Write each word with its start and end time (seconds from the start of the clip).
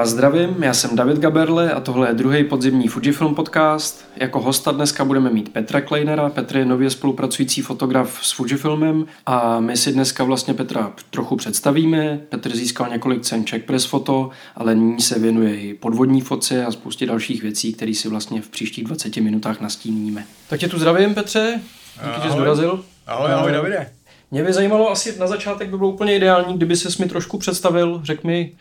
Vás 0.00 0.08
zdravím, 0.08 0.62
já 0.62 0.74
jsem 0.74 0.96
David 0.96 1.18
Gaberle 1.18 1.72
a 1.72 1.80
tohle 1.80 2.08
je 2.08 2.14
druhý 2.14 2.44
podzimní 2.44 2.88
Fujifilm 2.88 3.34
podcast. 3.34 4.04
Jako 4.16 4.40
hosta 4.40 4.72
dneska 4.72 5.04
budeme 5.04 5.30
mít 5.30 5.52
Petra 5.52 5.80
Kleinera. 5.80 6.30
Petr 6.30 6.56
je 6.56 6.64
nově 6.64 6.90
spolupracující 6.90 7.62
fotograf 7.62 8.18
s 8.22 8.32
Fujifilmem 8.32 9.06
a 9.26 9.60
my 9.60 9.76
si 9.76 9.92
dneska 9.92 10.24
vlastně 10.24 10.54
Petra 10.54 10.92
trochu 11.10 11.36
představíme. 11.36 12.20
Petr 12.28 12.56
získal 12.56 12.88
několik 12.90 13.22
cen 13.22 13.44
Czech 13.44 13.62
Press 13.62 13.84
Foto, 13.84 14.30
ale 14.56 14.74
nyní 14.74 15.00
se 15.00 15.18
věnuje 15.18 15.60
i 15.60 15.74
podvodní 15.74 16.20
foce 16.20 16.64
a 16.64 16.72
spoustě 16.72 17.06
dalších 17.06 17.42
věcí, 17.42 17.72
které 17.72 17.94
si 17.94 18.08
vlastně 18.08 18.42
v 18.42 18.48
příštích 18.48 18.84
20 18.84 19.16
minutách 19.16 19.60
nastíníme. 19.60 20.24
Tak 20.48 20.60
tě 20.60 20.68
tu 20.68 20.78
zdravím, 20.78 21.14
Petře. 21.14 21.60
Díky, 22.06 22.26
že 22.26 22.30
jsi 22.30 22.38
dorazil. 22.38 22.84
Ahoj, 23.06 23.32
ahoj, 23.32 23.52
Davide. 23.52 23.90
Mě 24.32 24.44
by 24.44 24.52
zajímalo, 24.52 24.90
asi 24.90 25.18
na 25.18 25.26
začátek 25.26 25.68
by 25.68 25.78
bylo 25.78 25.90
úplně 25.90 26.16
ideální, 26.16 26.56
kdyby 26.56 26.76
se 26.76 27.02
mi 27.02 27.08
trošku 27.08 27.38
představil, 27.38 28.00
řekl 28.04 28.26
mi, 28.26 28.52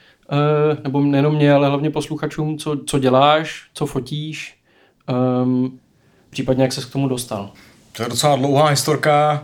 nebo 0.84 1.02
nejenom 1.02 1.36
mě, 1.36 1.54
ale 1.54 1.68
hlavně 1.68 1.90
posluchačům, 1.90 2.58
co, 2.58 2.78
co 2.86 3.00
děláš, 3.00 3.70
co 3.74 3.86
fotíš, 3.86 4.58
um, 5.44 5.80
případně 6.30 6.64
jak 6.64 6.74
se 6.74 6.82
k 6.82 6.92
tomu 6.92 7.08
dostal. 7.08 7.52
To 7.92 8.04
je 8.04 8.10
docela 8.10 8.36
dlouhá 8.36 8.68
historka. 8.68 9.44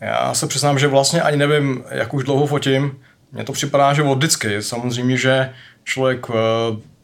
Já 0.00 0.34
se 0.34 0.46
přiznám, 0.46 0.78
že 0.78 0.88
vlastně 0.88 1.22
ani 1.22 1.36
nevím, 1.36 1.84
jak 1.90 2.14
už 2.14 2.24
dlouho 2.24 2.46
fotím. 2.46 2.98
Mně 3.32 3.44
to 3.44 3.52
připadá, 3.52 3.94
že 3.94 4.02
od 4.02 4.14
vždycky. 4.14 4.62
Samozřejmě, 4.62 5.16
že 5.16 5.52
člověk 5.84 6.28
uh, 6.28 6.34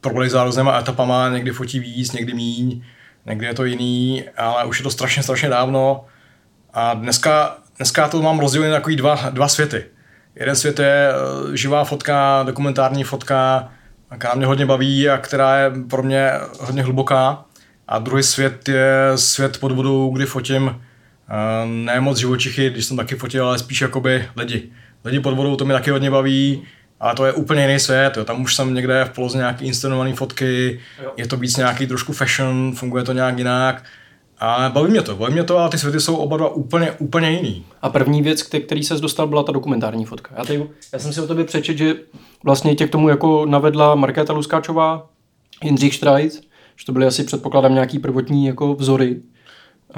prolejzá 0.00 0.44
různýma 0.44 0.78
etapama, 0.78 1.28
někdy 1.28 1.50
fotí 1.50 1.80
víc, 1.80 2.12
někdy 2.12 2.34
míň, 2.34 2.82
někdy 3.26 3.46
je 3.46 3.54
to 3.54 3.64
jiný, 3.64 4.24
ale 4.36 4.64
už 4.64 4.78
je 4.78 4.82
to 4.82 4.90
strašně, 4.90 5.22
strašně 5.22 5.48
dávno. 5.48 6.04
A 6.74 6.94
dneska, 6.94 7.56
dneska 7.76 8.08
to 8.08 8.22
mám 8.22 8.38
rozdělené 8.38 8.72
na 8.72 8.76
takový 8.76 8.96
dva, 8.96 9.30
dva 9.30 9.48
světy. 9.48 9.84
Jeden 10.36 10.56
svět 10.56 10.78
je 10.78 11.08
eh, 11.10 11.56
živá 11.56 11.84
fotka, 11.84 12.42
dokumentární 12.46 13.04
fotka, 13.04 13.68
která 14.18 14.34
mě 14.34 14.46
hodně 14.46 14.66
baví 14.66 15.08
a 15.08 15.18
která 15.18 15.58
je 15.58 15.70
pro 15.90 16.02
mě 16.02 16.30
hodně 16.60 16.82
hluboká. 16.82 17.44
A 17.88 17.98
druhý 17.98 18.22
svět 18.22 18.68
je 18.68 19.12
svět 19.14 19.58
pod 19.58 19.72
vodou, 19.72 20.10
kdy 20.10 20.26
fotím 20.26 20.80
eh, 21.28 21.66
ne 21.66 22.00
moc 22.00 22.18
živočichy, 22.18 22.70
když 22.70 22.84
jsem 22.84 22.96
taky 22.96 23.16
fotil, 23.16 23.46
ale 23.46 23.58
spíš 23.58 23.80
jakoby 23.80 24.28
lidi. 24.36 24.70
Lidi 25.04 25.20
pod 25.20 25.34
vodou 25.34 25.56
to 25.56 25.64
mě 25.64 25.74
taky 25.74 25.90
hodně 25.90 26.10
baví, 26.10 26.62
ale 27.00 27.14
to 27.14 27.26
je 27.26 27.32
úplně 27.32 27.62
jiný 27.62 27.78
svět. 27.78 28.16
Jo. 28.16 28.24
Tam 28.24 28.42
už 28.42 28.54
jsem 28.54 28.74
někde 28.74 29.04
v 29.04 29.10
poloze 29.10 29.38
nějaký 29.38 29.66
inscenované 29.66 30.12
fotky, 30.12 30.80
jo. 31.02 31.12
je 31.16 31.26
to 31.26 31.36
víc 31.36 31.56
nějaký 31.56 31.86
trošku 31.86 32.12
fashion, 32.12 32.72
funguje 32.76 33.04
to 33.04 33.12
nějak 33.12 33.38
jinak. 33.38 33.84
A 34.40 34.68
baví 34.68 34.90
mě 34.90 35.02
to, 35.02 35.16
baví 35.16 35.32
mě 35.32 35.44
to, 35.44 35.58
ale 35.58 35.70
ty 35.70 35.78
světy 35.78 36.00
jsou 36.00 36.16
oba 36.16 36.36
dva 36.36 36.48
úplně, 36.48 36.92
úplně 36.92 37.30
jiný. 37.30 37.64
A 37.82 37.88
první 37.88 38.22
věc, 38.22 38.42
který 38.42 38.82
se 38.84 38.94
dostal, 38.94 39.26
byla 39.26 39.42
ta 39.42 39.52
dokumentární 39.52 40.04
fotka. 40.04 40.34
Já, 40.38 40.44
tady, 40.44 40.66
já 40.92 40.98
jsem 40.98 41.12
si 41.12 41.20
o 41.20 41.26
tobě 41.26 41.44
přečet, 41.44 41.78
že 41.78 41.94
vlastně 42.44 42.74
tě 42.74 42.86
k 42.86 42.90
tomu 42.90 43.08
jako 43.08 43.46
navedla 43.46 43.94
Markéta 43.94 44.32
Luskáčová, 44.32 45.06
Jindřich 45.64 45.94
Štrajc, 45.94 46.40
že 46.76 46.86
to 46.86 46.92
byly 46.92 47.06
asi 47.06 47.24
předpokládám 47.24 47.74
nějaký 47.74 47.98
prvotní 47.98 48.46
jako 48.46 48.74
vzory. 48.74 49.20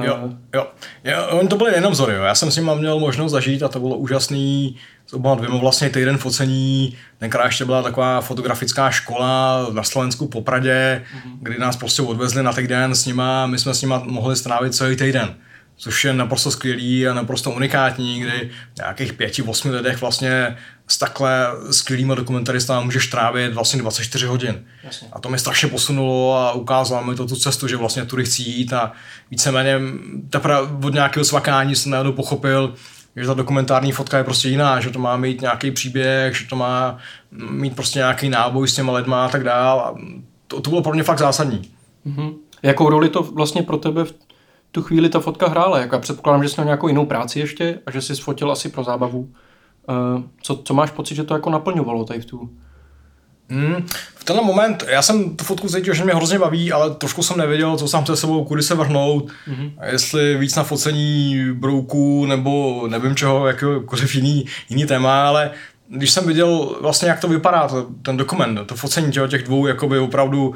Jo, 0.02 0.30
jo. 0.54 0.66
jo 1.04 1.26
on 1.30 1.48
to 1.48 1.56
byly 1.56 1.70
nejenom 1.70 1.92
vzory, 1.92 2.14
jo. 2.14 2.22
já 2.22 2.34
jsem 2.34 2.50
s 2.50 2.56
ním 2.56 2.74
měl 2.74 2.98
možnost 2.98 3.32
zažít 3.32 3.62
a 3.62 3.68
to 3.68 3.80
bylo 3.80 3.96
úžasný. 3.96 4.76
S 5.06 5.12
oboma 5.12 5.34
dvěma 5.34 5.56
vlastně 5.56 5.90
týden 5.90 6.18
focení, 6.18 6.96
tenkrát 7.18 7.44
ještě 7.44 7.64
byla 7.64 7.82
taková 7.82 8.20
fotografická 8.20 8.90
škola 8.90 9.66
na 9.72 9.82
Slovensku 9.82 10.28
po 10.28 10.42
Pradě, 10.42 11.02
mm-hmm. 11.04 11.36
kdy 11.40 11.58
nás 11.58 11.76
prostě 11.76 12.02
odvezli 12.02 12.42
na 12.42 12.52
týden 12.52 12.94
s 12.94 13.06
nima, 13.06 13.46
my 13.46 13.58
jsme 13.58 13.74
s 13.74 13.82
nima 13.82 14.02
mohli 14.06 14.36
strávit 14.36 14.74
celý 14.74 14.96
týden 14.96 15.34
což 15.76 16.04
je 16.04 16.12
naprosto 16.12 16.50
skvělý 16.50 17.08
a 17.08 17.14
naprosto 17.14 17.50
unikátní, 17.50 18.20
kdy 18.20 18.50
v 18.74 18.76
nějakých 18.76 19.12
pěti, 19.12 19.42
osmi 19.42 19.70
lidech 19.70 20.00
vlastně 20.00 20.56
s 20.92 20.98
takhle 20.98 21.46
skvělýma 21.70 22.14
dokumentaristama 22.14 22.80
můžeš 22.80 23.06
trávit 23.06 23.54
vlastně 23.54 23.80
24 23.80 24.26
hodin. 24.26 24.64
Jasně. 24.84 25.08
A 25.12 25.20
to 25.20 25.28
mi 25.28 25.38
strašně 25.38 25.68
posunulo 25.68 26.38
a 26.38 26.52
ukázalo 26.52 27.04
mi 27.04 27.14
to 27.14 27.26
tu 27.26 27.36
cestu, 27.36 27.68
že 27.68 27.76
vlastně 27.76 28.04
tudy 28.04 28.24
chci 28.24 28.42
jít 28.42 28.72
a 28.72 28.92
víceméně 29.30 29.80
teprve 30.30 30.60
od 30.60 30.94
nějakého 30.94 31.24
svakání 31.24 31.76
jsem 31.76 31.92
najednou 31.92 32.12
pochopil, 32.12 32.74
že 33.16 33.26
ta 33.26 33.34
dokumentární 33.34 33.92
fotka 33.92 34.18
je 34.18 34.24
prostě 34.24 34.48
jiná, 34.48 34.80
že 34.80 34.90
to 34.90 34.98
má 34.98 35.16
mít 35.16 35.40
nějaký 35.40 35.70
příběh, 35.70 36.36
že 36.36 36.46
to 36.48 36.56
má 36.56 36.98
mít 37.50 37.74
prostě 37.74 37.98
nějaký 37.98 38.28
náboj 38.28 38.68
s 38.68 38.74
těma 38.74 38.92
lidma 38.92 39.26
a 39.26 39.28
tak 39.28 39.44
dál. 39.44 39.80
A 39.80 39.94
to, 40.46 40.60
to 40.60 40.70
bylo 40.70 40.82
pro 40.82 40.92
mě 40.92 41.02
fakt 41.02 41.18
zásadní. 41.18 41.70
Mm-hmm. 42.06 42.34
Jakou 42.62 42.88
roli 42.88 43.08
to 43.08 43.22
vlastně 43.22 43.62
pro 43.62 43.76
tebe 43.76 44.04
v 44.04 44.14
tu 44.72 44.82
chvíli 44.82 45.08
ta 45.08 45.20
fotka 45.20 45.48
hrála? 45.48 45.78
Jako 45.78 45.94
já 45.94 46.00
předpokládám, 46.00 46.42
že 46.42 46.48
jsi 46.48 46.54
měl 46.56 46.64
nějakou 46.64 46.88
jinou 46.88 47.06
práci 47.06 47.38
ještě 47.38 47.78
a 47.86 47.90
že 47.90 48.00
jsi 48.00 48.14
fotil 48.14 48.52
asi 48.52 48.68
pro 48.68 48.84
zábavu. 48.84 49.28
Uh, 49.88 50.22
co, 50.42 50.56
co 50.56 50.74
máš 50.74 50.90
pocit, 50.90 51.14
že 51.14 51.24
to 51.24 51.34
jako 51.34 51.50
naplňovalo 51.50 52.04
tady 52.04 52.20
v 52.20 52.24
tu 52.24 52.50
Hmm, 53.52 53.86
v 54.14 54.24
tenhle 54.24 54.44
moment, 54.44 54.84
já 54.88 55.02
jsem 55.02 55.36
tu 55.36 55.44
fotku 55.44 55.68
cítil, 55.68 55.94
že 55.94 56.04
mě 56.04 56.14
hrozně 56.14 56.38
baví, 56.38 56.72
ale 56.72 56.94
trošku 56.94 57.22
jsem 57.22 57.38
nevěděl, 57.38 57.76
co 57.76 57.88
jsem 57.88 58.06
se 58.06 58.16
sebou, 58.16 58.44
kudy 58.44 58.62
se 58.62 58.74
vrhnout, 58.74 59.28
mm-hmm. 59.48 59.72
jestli 59.90 60.36
víc 60.36 60.56
na 60.56 60.62
focení 60.62 61.36
brouků 61.52 62.26
nebo 62.26 62.82
nevím 62.88 63.16
čeho, 63.16 63.46
jakýkoliv 63.46 64.14
jiný, 64.14 64.44
jiný 64.68 64.86
téma, 64.86 65.28
ale 65.28 65.50
když 65.88 66.10
jsem 66.10 66.26
viděl 66.26 66.76
vlastně, 66.80 67.08
jak 67.08 67.20
to 67.20 67.28
vypadá, 67.28 67.68
to, 67.68 67.86
ten 68.02 68.16
dokument, 68.16 68.66
to 68.66 68.74
focení 68.74 69.12
těch 69.28 69.42
dvou 69.42 69.66
jakoby 69.66 69.98
opravdu, 69.98 70.48
uh, 70.48 70.54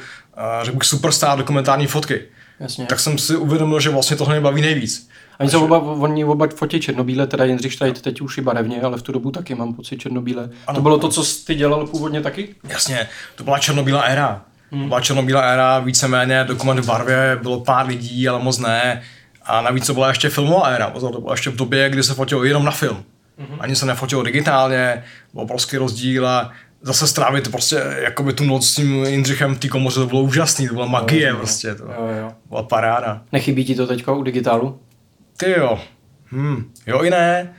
řekl 0.63 0.79
bych, 0.79 0.89
superstar 0.89 1.39
dokumentární 1.39 1.87
fotky, 1.87 2.23
Jasně. 2.61 2.87
tak 2.87 3.01
jsem 3.01 3.19
si 3.19 3.37
uvědomil, 3.37 3.81
že 3.81 3.91
vlastně 3.91 4.17
tohle 4.17 4.35
mě 4.35 4.41
baví 4.41 4.63
nejvíc. 4.63 5.09
Oni 5.41 5.51
jsou 5.51 5.65
oba, 5.65 5.79
oni 5.79 6.25
oba 6.25 6.49
fotí 6.57 6.81
černobíle, 6.81 7.27
teda 7.27 7.45
Jindřich 7.45 7.73
Štajt 7.73 8.03
teď 8.03 8.21
už 8.21 8.39
i 8.39 8.41
barevně, 8.41 8.81
ale 8.83 8.99
v 8.99 9.03
tu 9.03 9.13
dobu 9.13 9.31
taky 9.31 9.55
mám 9.55 9.75
pocit 9.75 9.99
černobíle. 9.99 10.51
Ano, 10.67 10.77
to 10.77 10.83
bylo 10.83 10.99
to, 10.99 11.09
co 11.09 11.25
ty 11.47 11.55
dělal 11.55 11.87
původně 11.87 12.21
taky? 12.21 12.55
Jasně, 12.69 13.09
to 13.35 13.45
byla 13.45 13.59
černobílá 13.59 14.01
éra. 14.01 14.43
Hmm. 14.71 14.83
To 14.83 14.89
byla 14.89 15.01
černobílá 15.01 15.41
éra, 15.41 15.79
víceméně 15.79 16.45
dokument 16.45 16.81
v 16.81 16.87
barvě, 16.87 17.39
bylo 17.43 17.61
pár 17.61 17.87
lidí, 17.87 18.29
ale 18.29 18.43
moc 18.43 18.59
ne. 18.59 19.03
A 19.43 19.61
navíc 19.61 19.87
to 19.87 19.95
byla 19.95 20.09
ještě 20.09 20.29
filmová 20.29 20.67
éra, 20.67 20.91
to 20.91 21.21
byla 21.21 21.33
ještě 21.33 21.51
v 21.51 21.57
době, 21.57 21.91
kdy 21.91 22.03
se 22.03 22.15
fotilo 22.15 22.45
jenom 22.45 22.65
na 22.65 22.71
film. 22.71 22.97
Mm-hmm. 22.97 23.57
Ani 23.61 23.77
se 23.77 23.87
nefotilo 23.87 24.23
digitálně, 24.23 25.05
byl 25.33 25.43
obrovský 25.43 25.77
rozdíl 25.77 26.29
a 26.29 26.53
zase 26.83 27.07
strávit 27.07 27.51
prostě 27.51 27.83
jakoby 27.99 28.33
tu 28.33 28.45
noc 28.45 28.69
s 28.69 28.75
tím 28.75 29.05
Jindřichem 29.05 29.55
v 29.55 29.59
té 29.59 29.69
komoře, 29.69 30.01
to 30.01 30.07
bylo 30.07 30.23
úžasný, 30.23 30.69
to 30.69 30.75
byla 30.75 30.87
magie 30.87 31.29
jo, 31.29 31.37
prostě, 31.37 31.75
to 31.75 31.85
jo, 31.85 32.09
jo. 32.21 32.33
byla 32.49 32.63
paráda. 32.63 33.23
Nechybí 33.33 33.65
ti 33.65 33.75
to 33.75 33.87
teďka 33.87 34.13
u 34.13 34.23
digitálu? 34.23 34.81
Ty 35.37 35.51
jo, 35.51 35.79
hm, 36.33 36.73
jo 36.87 37.03
i 37.03 37.11
ne. 37.11 37.55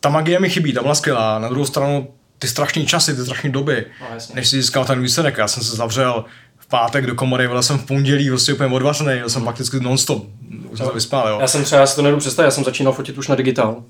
Ta 0.00 0.08
magie 0.08 0.40
mi 0.40 0.50
chybí, 0.50 0.72
ta 0.72 0.82
byla 0.82 0.94
skvělá. 0.94 1.38
Na 1.38 1.48
druhou 1.48 1.66
stranu 1.66 2.08
ty 2.38 2.48
strašné 2.48 2.84
časy, 2.84 3.16
ty 3.16 3.22
strašné 3.22 3.50
doby, 3.50 3.86
no, 4.00 4.06
než 4.34 4.48
si 4.48 4.56
získal 4.56 4.84
ten 4.84 5.02
výsledek. 5.02 5.38
Já 5.38 5.48
jsem 5.48 5.62
se 5.62 5.76
zavřel 5.76 6.24
v 6.58 6.66
pátek 6.66 7.06
do 7.06 7.14
komory, 7.14 7.48
byl 7.48 7.62
jsem 7.62 7.78
v 7.78 7.86
pondělí 7.86 8.30
vlastně 8.30 8.54
úplně 8.54 8.74
odvařený, 8.74 9.18
byl 9.18 9.28
jsem 9.28 9.42
prakticky 9.42 9.80
non-stop, 9.80 10.26
už 10.70 10.78
jsem 10.78 10.86
se 10.86 10.92
vyspal, 10.92 11.28
jo. 11.28 11.38
Já 11.40 11.46
jsem 11.46 11.64
třeba, 11.64 11.80
já 11.80 11.86
si 11.86 11.96
to 11.96 12.02
nedu 12.02 12.16
představit, 12.16 12.46
já 12.46 12.50
jsem 12.50 12.64
začínal 12.64 12.92
fotit 12.92 13.18
už 13.18 13.28
na 13.28 13.34
digitál 13.34 13.82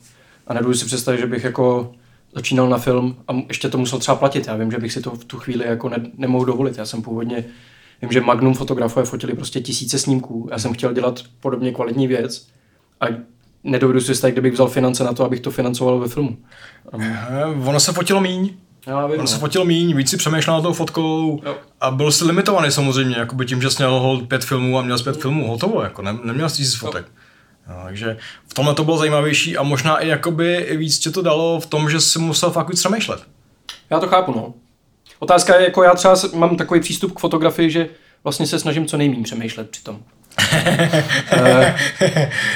a 0.47 0.55
nedu 0.55 0.75
si 0.75 0.85
představit, 0.85 1.19
že 1.19 1.27
bych 1.27 1.45
jako 1.45 1.93
začínal 2.35 2.69
na 2.69 2.79
film 2.79 3.17
a 3.29 3.33
ještě 3.49 3.69
to 3.69 3.79
musel 3.79 3.99
třeba 3.99 4.17
platit. 4.17 4.47
Já 4.47 4.57
vím, 4.57 4.71
že 4.71 4.79
bych 4.79 4.93
si 4.93 5.01
to 5.01 5.11
v 5.11 5.25
tu 5.25 5.39
chvíli 5.39 5.67
jako 5.67 5.89
ne, 5.89 5.97
nemohl 6.17 6.45
dovolit. 6.45 6.79
Já 6.79 6.87
jsem 6.87 7.03
původně, 7.03 7.45
vím, 8.03 8.13
že 8.13 8.21
Magnum 8.21 8.55
fotografové 8.55 9.07
fotili 9.07 9.35
prostě 9.35 9.61
tisíce 9.61 9.99
snímků. 9.99 10.49
Já 10.51 10.59
jsem 10.59 10.73
chtěl 10.73 10.93
dělat 10.93 11.23
podobně 11.41 11.73
kvalitní 11.73 12.07
věc 12.07 12.47
a 13.01 13.07
nedovedu 13.65 14.01
si 14.01 14.05
představit, 14.05 14.33
kdybych 14.33 14.53
vzal 14.53 14.69
finance 14.69 15.05
na 15.05 15.13
to, 15.13 15.25
abych 15.25 15.41
to 15.41 15.51
financoval 15.51 15.99
ve 15.99 16.09
filmu. 16.09 16.37
Um, 16.93 17.69
ono 17.69 17.81
se 17.81 17.93
fotilo 17.93 18.21
míň. 18.21 18.55
Já 18.87 19.07
vím, 19.07 19.15
ono 19.15 19.23
no. 19.23 19.27
se 19.27 19.39
fotilo 19.39 19.65
míň, 19.65 19.97
víc 19.97 20.11
si 20.11 20.17
přemýšlel 20.17 20.57
na 20.57 20.63
tou 20.63 20.73
fotkou 20.73 21.41
jo. 21.45 21.57
a 21.81 21.91
byl 21.91 22.13
si 22.13 22.25
limitovaný 22.25 22.71
samozřejmě, 22.71 23.17
jakoby 23.17 23.47
tím, 23.47 23.63
že 23.63 23.71
jsi 23.71 23.83
měl 23.83 24.21
pět 24.29 24.45
filmů 24.45 24.79
a 24.79 24.83
měl 24.83 24.99
jsi 24.99 25.05
pět 25.05 25.21
filmů, 25.21 25.49
hotovo, 25.49 25.83
jako 25.83 26.03
ne, 26.03 26.19
neměl 26.25 26.49
jsi 26.49 26.57
tisíc 26.57 26.75
fotek. 26.75 27.05
Jo. 27.07 27.16
No, 27.69 27.75
takže 27.85 28.17
v 28.49 28.55
tomhle 28.55 28.75
to 28.75 28.85
bylo 28.85 28.99
zajímavější 28.99 29.57
a 29.57 29.63
možná 29.63 29.99
i 29.99 30.09
jakoby 30.09 30.77
víc 30.77 30.99
tě 30.99 31.11
to 31.11 31.23
dalo 31.23 31.61
v 31.61 31.67
tom, 31.67 31.91
že 31.91 32.01
jsi 32.01 32.19
musel 32.19 32.51
fakt 32.51 32.69
víc 32.69 32.79
přemýšlet. 32.79 33.23
Já 33.91 34.01
to 34.01 34.07
chápu, 34.07 34.33
no. 34.33 34.55
Otázka 35.19 35.57
je, 35.57 35.65
jako 35.65 35.83
já 35.83 35.95
třeba 35.95 36.15
mám 36.35 36.57
takový 36.57 36.81
přístup 36.81 37.13
k 37.13 37.19
fotografii, 37.19 37.71
že 37.71 37.89
vlastně 38.25 38.47
se 38.47 38.59
snažím 38.59 38.87
co 38.87 38.97
nejméně 38.97 39.23
přemýšlet 39.23 39.71
při 39.71 39.83
tom. 39.83 39.99
e, 41.33 41.77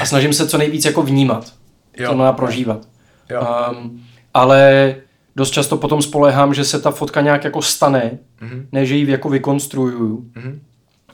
a 0.01 0.05
snažím 0.05 0.33
se 0.33 0.49
co 0.49 0.59
nejvíc 0.59 0.85
jako 0.85 1.03
vnímat. 1.03 1.53
Jo. 1.97 2.11
To 2.11 2.17
má 2.17 2.33
prožívat. 2.33 2.89
Jo. 3.31 3.47
Um, 3.71 4.03
ale 4.35 4.95
dost 5.37 5.51
často 5.51 5.77
potom 5.77 6.03
spolehám, 6.03 6.55
že 6.55 6.65
se 6.65 6.81
ta 6.81 6.91
fotka 6.91 7.21
nějak 7.21 7.45
jako 7.45 7.63
stane, 7.63 8.19
mm-hmm. 8.43 8.67
ne 8.73 8.87
že 8.87 8.95
ji 8.95 9.11
jako 9.11 9.29
vykonstruuju. 9.29 10.31
Mm-hmm. 10.37 10.59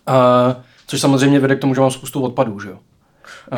Uh, 0.08 0.62
což 0.86 1.00
samozřejmě 1.00 1.40
vede 1.40 1.56
k 1.56 1.60
tomu, 1.60 1.74
že 1.74 1.80
mám 1.80 1.90
spoustu 1.90 2.22
odpadů, 2.22 2.60
že 2.60 2.68
jo. 2.68 2.78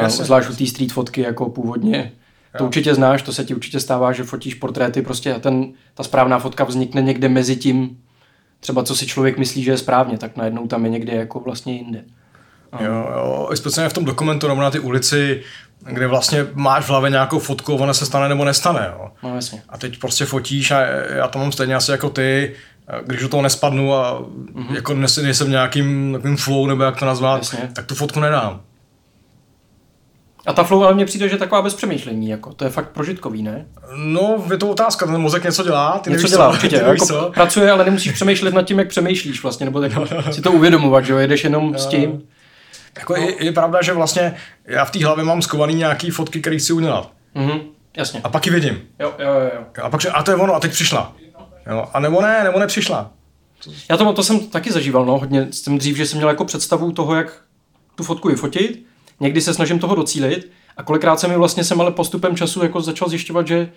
Jasně. 0.01 0.25
Zvlášť 0.25 0.51
u 0.51 0.57
té 0.57 0.67
street 0.67 0.93
fotky 0.93 1.21
jako 1.21 1.51
původně. 1.51 2.13
To 2.59 2.65
určitě 2.65 2.95
znáš, 2.95 3.23
to 3.23 3.33
se 3.33 3.45
ti 3.45 3.55
určitě 3.55 3.81
stává, 3.81 4.13
že 4.13 4.25
fotíš 4.25 4.55
portréty, 4.55 5.03
prostě 5.03 5.35
a 5.35 5.39
ten, 5.39 5.73
ta 5.95 6.03
správná 6.03 6.39
fotka 6.39 6.65
vznikne 6.65 7.03
někde 7.03 7.29
mezi 7.29 7.57
tím, 7.57 7.99
třeba 8.61 8.85
co 8.85 8.97
si 8.97 9.07
člověk 9.07 9.39
myslí, 9.39 9.63
že 9.63 9.71
je 9.71 9.79
správně, 9.79 10.19
tak 10.19 10.37
najednou 10.37 10.67
tam 10.67 10.85
je 10.85 10.91
někde 10.91 11.13
jako 11.13 11.41
vlastně 11.41 11.73
jinde. 11.73 12.05
Jo, 12.81 13.09
jo, 13.15 13.49
speciálně 13.55 13.89
v 13.89 13.93
tom 13.93 14.05
dokumentu 14.05 14.49
nebo 14.49 14.61
na 14.61 14.71
ty 14.71 14.79
ulici, 14.79 15.43
kde 15.81 16.07
vlastně 16.07 16.47
máš 16.55 16.85
v 16.85 16.89
hlavě 16.89 17.11
nějakou 17.11 17.39
fotku, 17.39 17.75
ona 17.75 17.95
se 17.95 18.07
stane 18.07 18.29
nebo 18.29 18.45
nestane. 18.45 18.93
Jo. 18.93 19.11
No, 19.23 19.35
jasně. 19.35 19.63
A 19.69 19.79
teď 19.79 19.99
prostě 19.99 20.25
fotíš 20.25 20.71
a 20.71 20.81
já 21.17 21.29
to 21.29 21.39
mám 21.39 21.53
stejně 21.53 21.75
asi 21.75 21.91
jako 21.91 22.11
ty, 22.11 22.55
eh, 22.89 23.01
když 23.07 23.21
do 23.21 23.29
toho 23.29 23.43
nespadnu 23.43 23.95
a 23.95 24.21
mm-hmm. 24.21 24.75
jako 24.75 24.95
nejsem, 24.95 25.25
nejsem 25.25 25.47
v 25.47 25.51
nějakým 25.51 26.13
takovým 26.13 26.37
flow, 26.37 26.67
nebo 26.67 26.83
jak 26.83 26.99
to 26.99 27.07
nazvat, 27.07 27.43
Jasně. 27.43 27.71
tak 27.73 27.87
tu 27.87 27.95
fotku 27.95 28.21
nedám. 28.21 28.61
A 30.49 30.53
ta 30.53 30.65
flow 30.65 30.85
ale 30.85 30.95
mně 30.95 31.05
přijde, 31.05 31.29
že 31.29 31.35
je 31.35 31.39
taková 31.39 31.63
bez 31.63 31.75
přemýšlení, 31.75 32.29
jako. 32.29 32.53
To 32.53 32.65
je 32.65 32.71
fakt 32.71 32.89
prožitkový, 32.89 33.43
ne? 33.43 33.67
No, 33.97 34.45
je 34.51 34.57
to 34.59 34.69
otázka, 34.69 35.07
ten 35.07 35.19
mozek 35.19 35.45
něco 35.45 35.63
dělá, 35.65 35.99
ty 35.99 36.11
Něco 36.11 36.21
nevíš 36.21 36.31
dělá, 36.31 36.49
co, 36.49 36.55
určitě. 36.55 36.77
ty 36.79 36.85
nevíš 36.85 37.01
Jako 37.01 37.07
co. 37.07 37.31
pracuje, 37.35 37.71
ale 37.71 37.85
nemusíš 37.85 38.13
přemýšlet 38.13 38.55
nad 38.55 38.63
tím, 38.63 38.79
jak 38.79 38.89
přemýšlíš 38.89 39.43
vlastně, 39.43 39.65
nebo 39.67 39.81
tak 39.81 39.93
si 40.31 40.43
to 40.43 40.53
uvědomovat, 40.53 41.05
že 41.05 41.13
jo, 41.13 41.19
jedeš 41.19 41.45
jenom 41.45 41.79
s 41.79 41.87
tím. 41.87 42.23
Jako 42.99 43.17
je, 43.17 43.45
je, 43.45 43.53
pravda, 43.53 43.83
že 43.83 43.93
vlastně 43.93 44.35
já 44.65 44.85
v 44.85 44.91
té 44.91 45.05
hlavě 45.05 45.25
mám 45.25 45.43
skovaný 45.43 45.75
nějaký 45.75 46.11
fotky, 46.11 46.41
které 46.41 46.59
chci 46.59 46.73
udělat. 46.73 47.13
Mhm, 47.35 47.61
jasně. 47.97 48.21
A 48.25 48.29
pak 48.29 48.47
ji 48.47 48.53
vidím. 48.53 48.81
Jo, 48.99 49.13
jo, 49.19 49.33
jo, 49.33 49.51
jo. 49.55 49.65
A 49.83 49.91
pak 49.91 50.01
a 50.13 50.23
to 50.23 50.31
je 50.31 50.37
ono, 50.37 50.55
a 50.55 50.61
teď 50.61 50.73
přišla. 50.73 51.13
Jo, 51.71 51.87
a 51.93 52.01
nebo 52.01 52.23
ne, 52.23 52.45
nebo 52.45 52.59
nepřišla. 52.59 53.11
Já 53.91 53.97
to, 53.97 54.13
to 54.13 54.23
jsem 54.23 54.41
taky 54.41 54.73
zažíval, 54.73 55.05
no, 55.05 55.19
hodně. 55.19 55.49
Jsem 55.51 55.79
dřív, 55.79 55.97
že 55.97 56.07
jsem 56.07 56.17
měl 56.17 56.29
jako 56.29 56.45
představu 56.45 56.93
toho, 56.93 57.15
jak 57.15 57.43
tu 57.95 58.05
fotku 58.05 58.29
vyfotit. 58.29 58.87
Někdy 59.21 59.41
se 59.41 59.55
snažím 59.55 59.79
toho 59.79 59.95
docílit. 59.95 60.51
A 60.77 60.83
kolikrát 60.83 61.21
jsem 61.21 61.31
mi 61.31 61.37
vlastně 61.37 61.65
jsem 61.65 61.81
ale 61.81 61.93
postupem 61.93 62.37
času 62.37 62.63
jako 62.63 62.81
začal 62.81 63.09
zjišťovat, 63.09 63.47
že, 63.47 63.73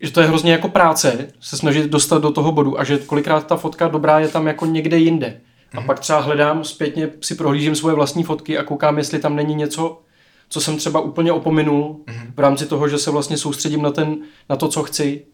že 0.00 0.10
to 0.10 0.20
je 0.20 0.26
hrozně 0.26 0.52
jako 0.52 0.68
práce 0.68 1.28
se 1.40 1.56
snažit 1.56 1.90
dostat 1.90 2.22
do 2.22 2.30
toho 2.30 2.52
bodu 2.52 2.80
a 2.80 2.84
že 2.84 2.98
kolikrát 2.98 3.46
ta 3.46 3.56
fotka 3.56 3.88
dobrá 3.88 4.18
je 4.18 4.28
tam 4.28 4.46
jako 4.46 4.66
někde 4.66 4.98
jinde. 4.98 5.40
A 5.76 5.80
pak 5.80 6.00
třeba 6.00 6.20
hledám, 6.20 6.64
zpětně 6.64 7.10
si 7.20 7.34
prohlížím 7.34 7.76
svoje 7.76 7.94
vlastní 7.94 8.24
fotky 8.24 8.58
a 8.58 8.62
koukám, 8.62 8.98
jestli 8.98 9.18
tam 9.18 9.36
není 9.36 9.54
něco, 9.54 10.00
co 10.48 10.60
jsem 10.60 10.76
třeba 10.76 11.00
úplně 11.00 11.32
opominul 11.32 12.00
v 12.36 12.40
rámci 12.40 12.66
toho, 12.66 12.88
že 12.88 12.98
se 12.98 13.10
vlastně 13.10 13.38
soustředím 13.38 13.82
na, 13.82 13.90
ten, 13.90 14.16
na 14.48 14.56
to, 14.56 14.68
co 14.68 14.82
chci. 14.82 15.24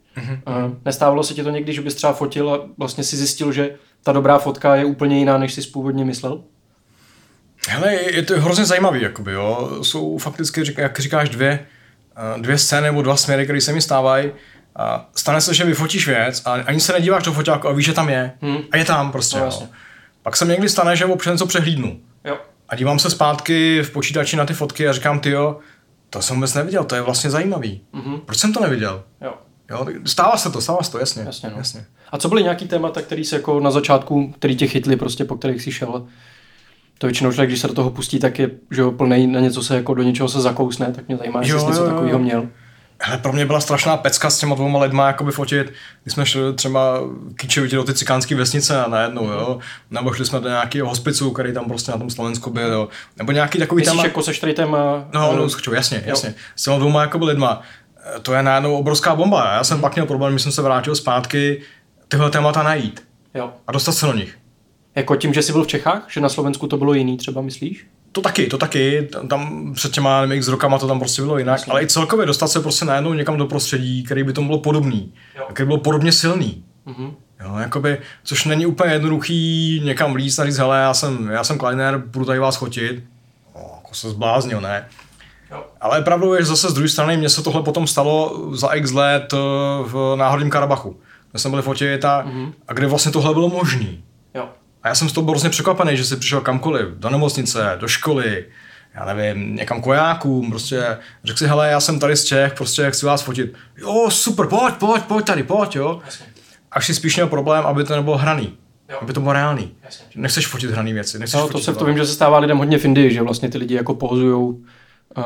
A 0.46 0.72
Nestávalo 0.84 1.22
se 1.22 1.34
ti 1.34 1.42
to 1.42 1.50
někdy, 1.50 1.72
že 1.72 1.80
bys 1.82 1.94
třeba 1.94 2.12
fotil 2.12 2.50
a 2.50 2.68
vlastně 2.78 3.04
si 3.04 3.16
zjistil, 3.16 3.52
že 3.52 3.76
ta 4.02 4.12
dobrá 4.12 4.38
fotka 4.38 4.76
je 4.76 4.84
úplně 4.84 5.18
jiná, 5.18 5.38
než 5.38 5.54
jsi 5.54 5.62
původně 5.62 6.04
myslel? 6.04 6.42
Hele, 7.68 7.94
je, 7.94 8.22
to 8.22 8.40
hrozně 8.40 8.64
zajímavý, 8.64 9.02
jakoby, 9.02 9.32
jo. 9.32 9.78
Jsou 9.82 10.18
fakticky, 10.18 10.62
jak 10.78 11.00
říkáš, 11.00 11.28
dvě, 11.28 11.66
dvě 12.36 12.58
scény 12.58 12.86
nebo 12.86 13.02
dva 13.02 13.16
směry, 13.16 13.44
které 13.44 13.60
se 13.60 13.72
mi 13.72 13.80
stávají. 13.80 14.30
A 14.76 15.08
stane 15.16 15.40
se, 15.40 15.54
že 15.54 15.64
vyfotíš 15.64 16.08
věc 16.08 16.42
a 16.44 16.52
ani 16.52 16.80
se 16.80 16.92
nedíváš 16.92 17.22
do 17.22 17.32
foťáku 17.32 17.68
a 17.68 17.72
víš, 17.72 17.86
že 17.86 17.92
tam 17.92 18.08
je. 18.08 18.32
Hmm. 18.42 18.58
A 18.72 18.76
je 18.76 18.84
tam 18.84 19.12
prostě. 19.12 19.38
No, 19.38 19.44
jasně. 19.44 19.68
Pak 20.22 20.36
se 20.36 20.44
mi 20.44 20.52
někdy 20.52 20.68
stane, 20.68 20.96
že 20.96 21.04
občas 21.04 21.32
něco 21.32 21.46
přehlídnu. 21.46 22.00
Jo. 22.24 22.38
A 22.68 22.76
dívám 22.76 22.98
se 22.98 23.10
zpátky 23.10 23.82
v 23.82 23.90
počítači 23.90 24.36
na 24.36 24.44
ty 24.44 24.54
fotky 24.54 24.88
a 24.88 24.92
říkám, 24.92 25.20
ty 25.20 25.30
jo, 25.30 25.58
to 26.10 26.22
jsem 26.22 26.36
vůbec 26.36 26.54
neviděl, 26.54 26.84
to 26.84 26.94
je 26.94 27.00
vlastně 27.00 27.30
zajímavý. 27.30 27.80
Mhm. 27.92 28.20
Proč 28.20 28.38
jsem 28.38 28.52
to 28.52 28.60
neviděl? 28.60 29.04
Jo. 29.20 29.34
Jo, 29.70 29.86
stává 30.04 30.36
se 30.36 30.50
to, 30.50 30.60
stává 30.60 30.82
se 30.82 30.92
to, 30.92 30.98
jasně. 30.98 31.22
Jasně, 31.22 31.50
no. 31.50 31.58
jasně. 31.58 31.84
A 32.12 32.18
co 32.18 32.28
byly 32.28 32.42
nějaký 32.42 32.68
témata, 32.68 33.02
který 33.02 33.24
se 33.24 33.36
jako 33.36 33.60
na 33.60 33.70
začátku, 33.70 34.32
který 34.38 34.56
tě 34.56 34.66
chytli 34.66 34.96
prostě, 34.96 35.24
po 35.24 35.36
kterých 35.36 35.62
jsi 35.62 35.72
šel? 35.72 36.06
To 37.00 37.06
většinou 37.06 37.32
člověk, 37.32 37.50
když 37.50 37.60
se 37.60 37.68
do 37.68 37.74
toho 37.74 37.90
pustí, 37.90 38.18
tak 38.18 38.38
je 38.38 38.50
že 38.70 38.80
jo, 38.80 38.92
plný 38.92 39.26
na 39.26 39.40
něco 39.40 39.62
se 39.62 39.76
jako 39.76 39.94
do 39.94 40.02
něčeho 40.02 40.28
se 40.28 40.40
zakousne, 40.40 40.92
tak 40.92 41.08
mě 41.08 41.16
zajímá, 41.16 41.40
jestli 41.40 41.52
Jo, 41.52 41.60
jsi 41.60 41.66
něco 41.66 41.80
jo, 41.80 41.86
jo. 41.86 41.92
takového 41.92 42.18
měl. 42.18 42.48
Hele, 43.02 43.18
pro 43.18 43.32
mě 43.32 43.46
byla 43.46 43.60
strašná 43.60 43.96
pecka 43.96 44.30
s 44.30 44.38
těma 44.38 44.54
dvouma 44.54 44.80
lidma 44.80 45.06
jakoby 45.06 45.32
fotit, 45.32 45.72
když 46.02 46.14
jsme 46.14 46.26
šli 46.26 46.54
třeba 46.54 47.00
kýčevitě 47.36 47.76
do 47.76 47.84
ty 47.84 47.94
cikánské 47.94 48.34
vesnice 48.34 48.84
a 48.84 48.88
najednou, 48.88 49.24
jo, 49.24 49.58
nebo 49.90 50.12
šli 50.12 50.24
jsme 50.24 50.40
do 50.40 50.48
nějakého 50.48 50.88
hospicu, 50.88 51.30
který 51.30 51.52
tam 51.52 51.64
prostě 51.64 51.92
na 51.92 51.98
tom 51.98 52.10
Slovensku 52.10 52.50
byl, 52.50 52.72
jo, 52.72 52.88
nebo 53.16 53.32
nějaký 53.32 53.58
takový 53.58 53.80
Myslíš 53.80 53.92
téma, 53.92 54.04
jako 54.04 54.22
tady 54.40 54.54
téma... 54.54 55.04
no, 55.14 55.36
no, 55.36 55.48
skočil, 55.48 55.74
jasně, 55.74 56.02
jasně, 56.06 56.34
s 56.56 56.64
těma 56.64 56.78
dvouma 56.78 57.02
jakoby 57.02 57.24
lidma, 57.24 57.62
to 58.22 58.34
je 58.34 58.42
najednou 58.42 58.76
obrovská 58.76 59.14
bomba, 59.14 59.52
já 59.52 59.64
jsem 59.64 59.80
pak 59.80 59.94
měl 59.94 60.06
problém, 60.06 60.32
když 60.32 60.42
jsem 60.42 60.52
se 60.52 60.62
vrátil 60.62 60.96
zpátky, 60.96 61.62
tyhle 62.08 62.30
témata 62.30 62.62
najít 62.62 63.04
jo. 63.34 63.52
a 63.66 63.72
dostat 63.72 63.92
se 63.92 64.06
do 64.06 64.12
nich. 64.12 64.39
Jako 64.94 65.16
tím, 65.16 65.34
že 65.34 65.42
jsi 65.42 65.52
byl 65.52 65.64
v 65.64 65.66
Čechách, 65.66 66.06
že 66.10 66.20
na 66.20 66.28
Slovensku 66.28 66.66
to 66.66 66.76
bylo 66.76 66.94
jiný 66.94 67.16
třeba, 67.16 67.40
myslíš? 67.40 67.86
To 68.12 68.20
taky, 68.20 68.46
to 68.46 68.58
taky, 68.58 69.08
tam- 69.28 69.72
před 69.74 69.92
těma 69.92 70.20
nevím, 70.20 70.36
x 70.38 70.48
rokama 70.48 70.78
to 70.78 70.86
tam 70.88 70.98
prostě 70.98 71.22
bylo 71.22 71.38
jinak, 71.38 71.58
Jasně. 71.58 71.70
ale 71.70 71.82
i 71.82 71.86
celkově 71.86 72.26
dostat 72.26 72.48
se 72.48 72.60
prostě 72.60 72.84
najednou 72.84 73.12
někam 73.14 73.36
do 73.36 73.46
prostředí, 73.46 74.02
který 74.04 74.22
by 74.24 74.32
tomu 74.32 74.46
bylo 74.48 74.58
podobný, 74.58 75.12
Jo. 75.38 75.44
který 75.52 75.66
byl 75.66 75.78
podobně 75.78 76.12
silný. 76.12 76.64
Mhm. 76.86 77.10
Jo, 77.44 77.56
jakoby, 77.58 77.98
což 78.24 78.44
není 78.44 78.66
úplně 78.66 78.92
jednoduchý 78.92 79.80
někam 79.84 80.12
vlíz 80.12 80.38
a 80.38 80.44
říct, 80.44 80.58
hele, 80.58 80.78
já 80.80 80.94
jsem, 80.94 81.28
já 81.30 81.44
jsem 81.44 81.58
Kleiner, 81.58 81.98
budu 81.98 82.24
tady 82.24 82.38
vás 82.38 82.56
chotit. 82.56 83.04
O, 83.52 83.58
jako 83.76 83.94
se 83.94 84.10
zbláznil, 84.10 84.60
ne? 84.60 84.88
Jo. 85.50 85.64
Ale 85.80 86.02
pravdou 86.02 86.32
je, 86.32 86.40
že 86.40 86.46
zase 86.46 86.70
z 86.70 86.74
druhé 86.74 86.88
strany 86.88 87.16
mně 87.16 87.28
se 87.28 87.42
tohle 87.42 87.62
potom 87.62 87.86
stalo 87.86 88.42
za 88.56 88.68
x 88.74 88.92
let 88.92 89.32
eh, 89.32 89.36
v 89.86 90.14
Náhorním 90.16 90.50
Karabachu. 90.50 91.00
Kde 91.30 91.38
jsme 91.38 91.50
byli 91.50 91.62
fotit 91.62 92.04
a, 92.04 92.22
Mhm. 92.26 92.52
a 92.68 92.72
kde 92.72 92.86
vlastně 92.86 93.12
tohle 93.12 93.34
bylo 93.34 93.48
možný. 93.48 94.04
Jo. 94.34 94.48
A 94.82 94.88
já 94.88 94.94
jsem 94.94 95.08
z 95.08 95.12
toho 95.12 95.24
byl 95.24 95.32
hrozně 95.32 95.50
překvapený, 95.50 95.96
že 95.96 96.04
jsi 96.04 96.16
přišel 96.16 96.40
kamkoliv, 96.40 96.88
do 96.88 97.10
nemocnice, 97.10 97.76
do 97.80 97.88
školy, 97.88 98.44
já 98.94 99.04
nevím, 99.14 99.56
někam 99.56 99.82
k 99.82 99.86
vojákům, 99.86 100.50
prostě 100.50 100.98
řekl 101.24 101.38
si, 101.38 101.46
hele, 101.46 101.68
já 101.70 101.80
jsem 101.80 101.98
tady 101.98 102.16
z 102.16 102.24
Čech, 102.24 102.54
prostě 102.54 102.90
chci 102.90 103.06
vás 103.06 103.22
fotit. 103.22 103.54
Jo, 103.78 104.06
super, 104.10 104.46
pojď, 104.46 104.74
pojď, 104.74 105.02
pojď 105.02 105.26
tady, 105.26 105.42
pojď, 105.42 105.76
jo. 105.76 106.00
Až 106.72 106.86
si 106.86 106.94
spíš 106.94 107.16
měl 107.16 107.26
problém, 107.26 107.66
aby 107.66 107.84
to 107.84 107.96
nebylo 107.96 108.16
hraný. 108.18 108.56
Jo. 108.90 108.98
Aby 109.02 109.12
to 109.12 109.20
bylo 109.20 109.32
reálný. 109.32 109.74
Jasně. 109.84 110.06
Nechceš 110.14 110.46
fotit 110.46 110.70
hraný 110.70 110.92
věci. 110.92 111.18
Nechceš 111.18 111.34
No, 111.40 111.46
to 111.46 111.52
fotit 111.52 111.64
se 111.64 111.74
to 111.74 111.84
vím, 111.84 111.98
že 111.98 112.06
se 112.06 112.14
stává 112.14 112.38
lidem 112.38 112.58
hodně 112.58 112.78
v 112.78 112.84
Indii, 112.84 113.14
že 113.14 113.22
vlastně 113.22 113.48
ty 113.48 113.58
lidi 113.58 113.74
jako 113.74 113.94
pohozujou 113.94 114.46
uh, 114.48 115.24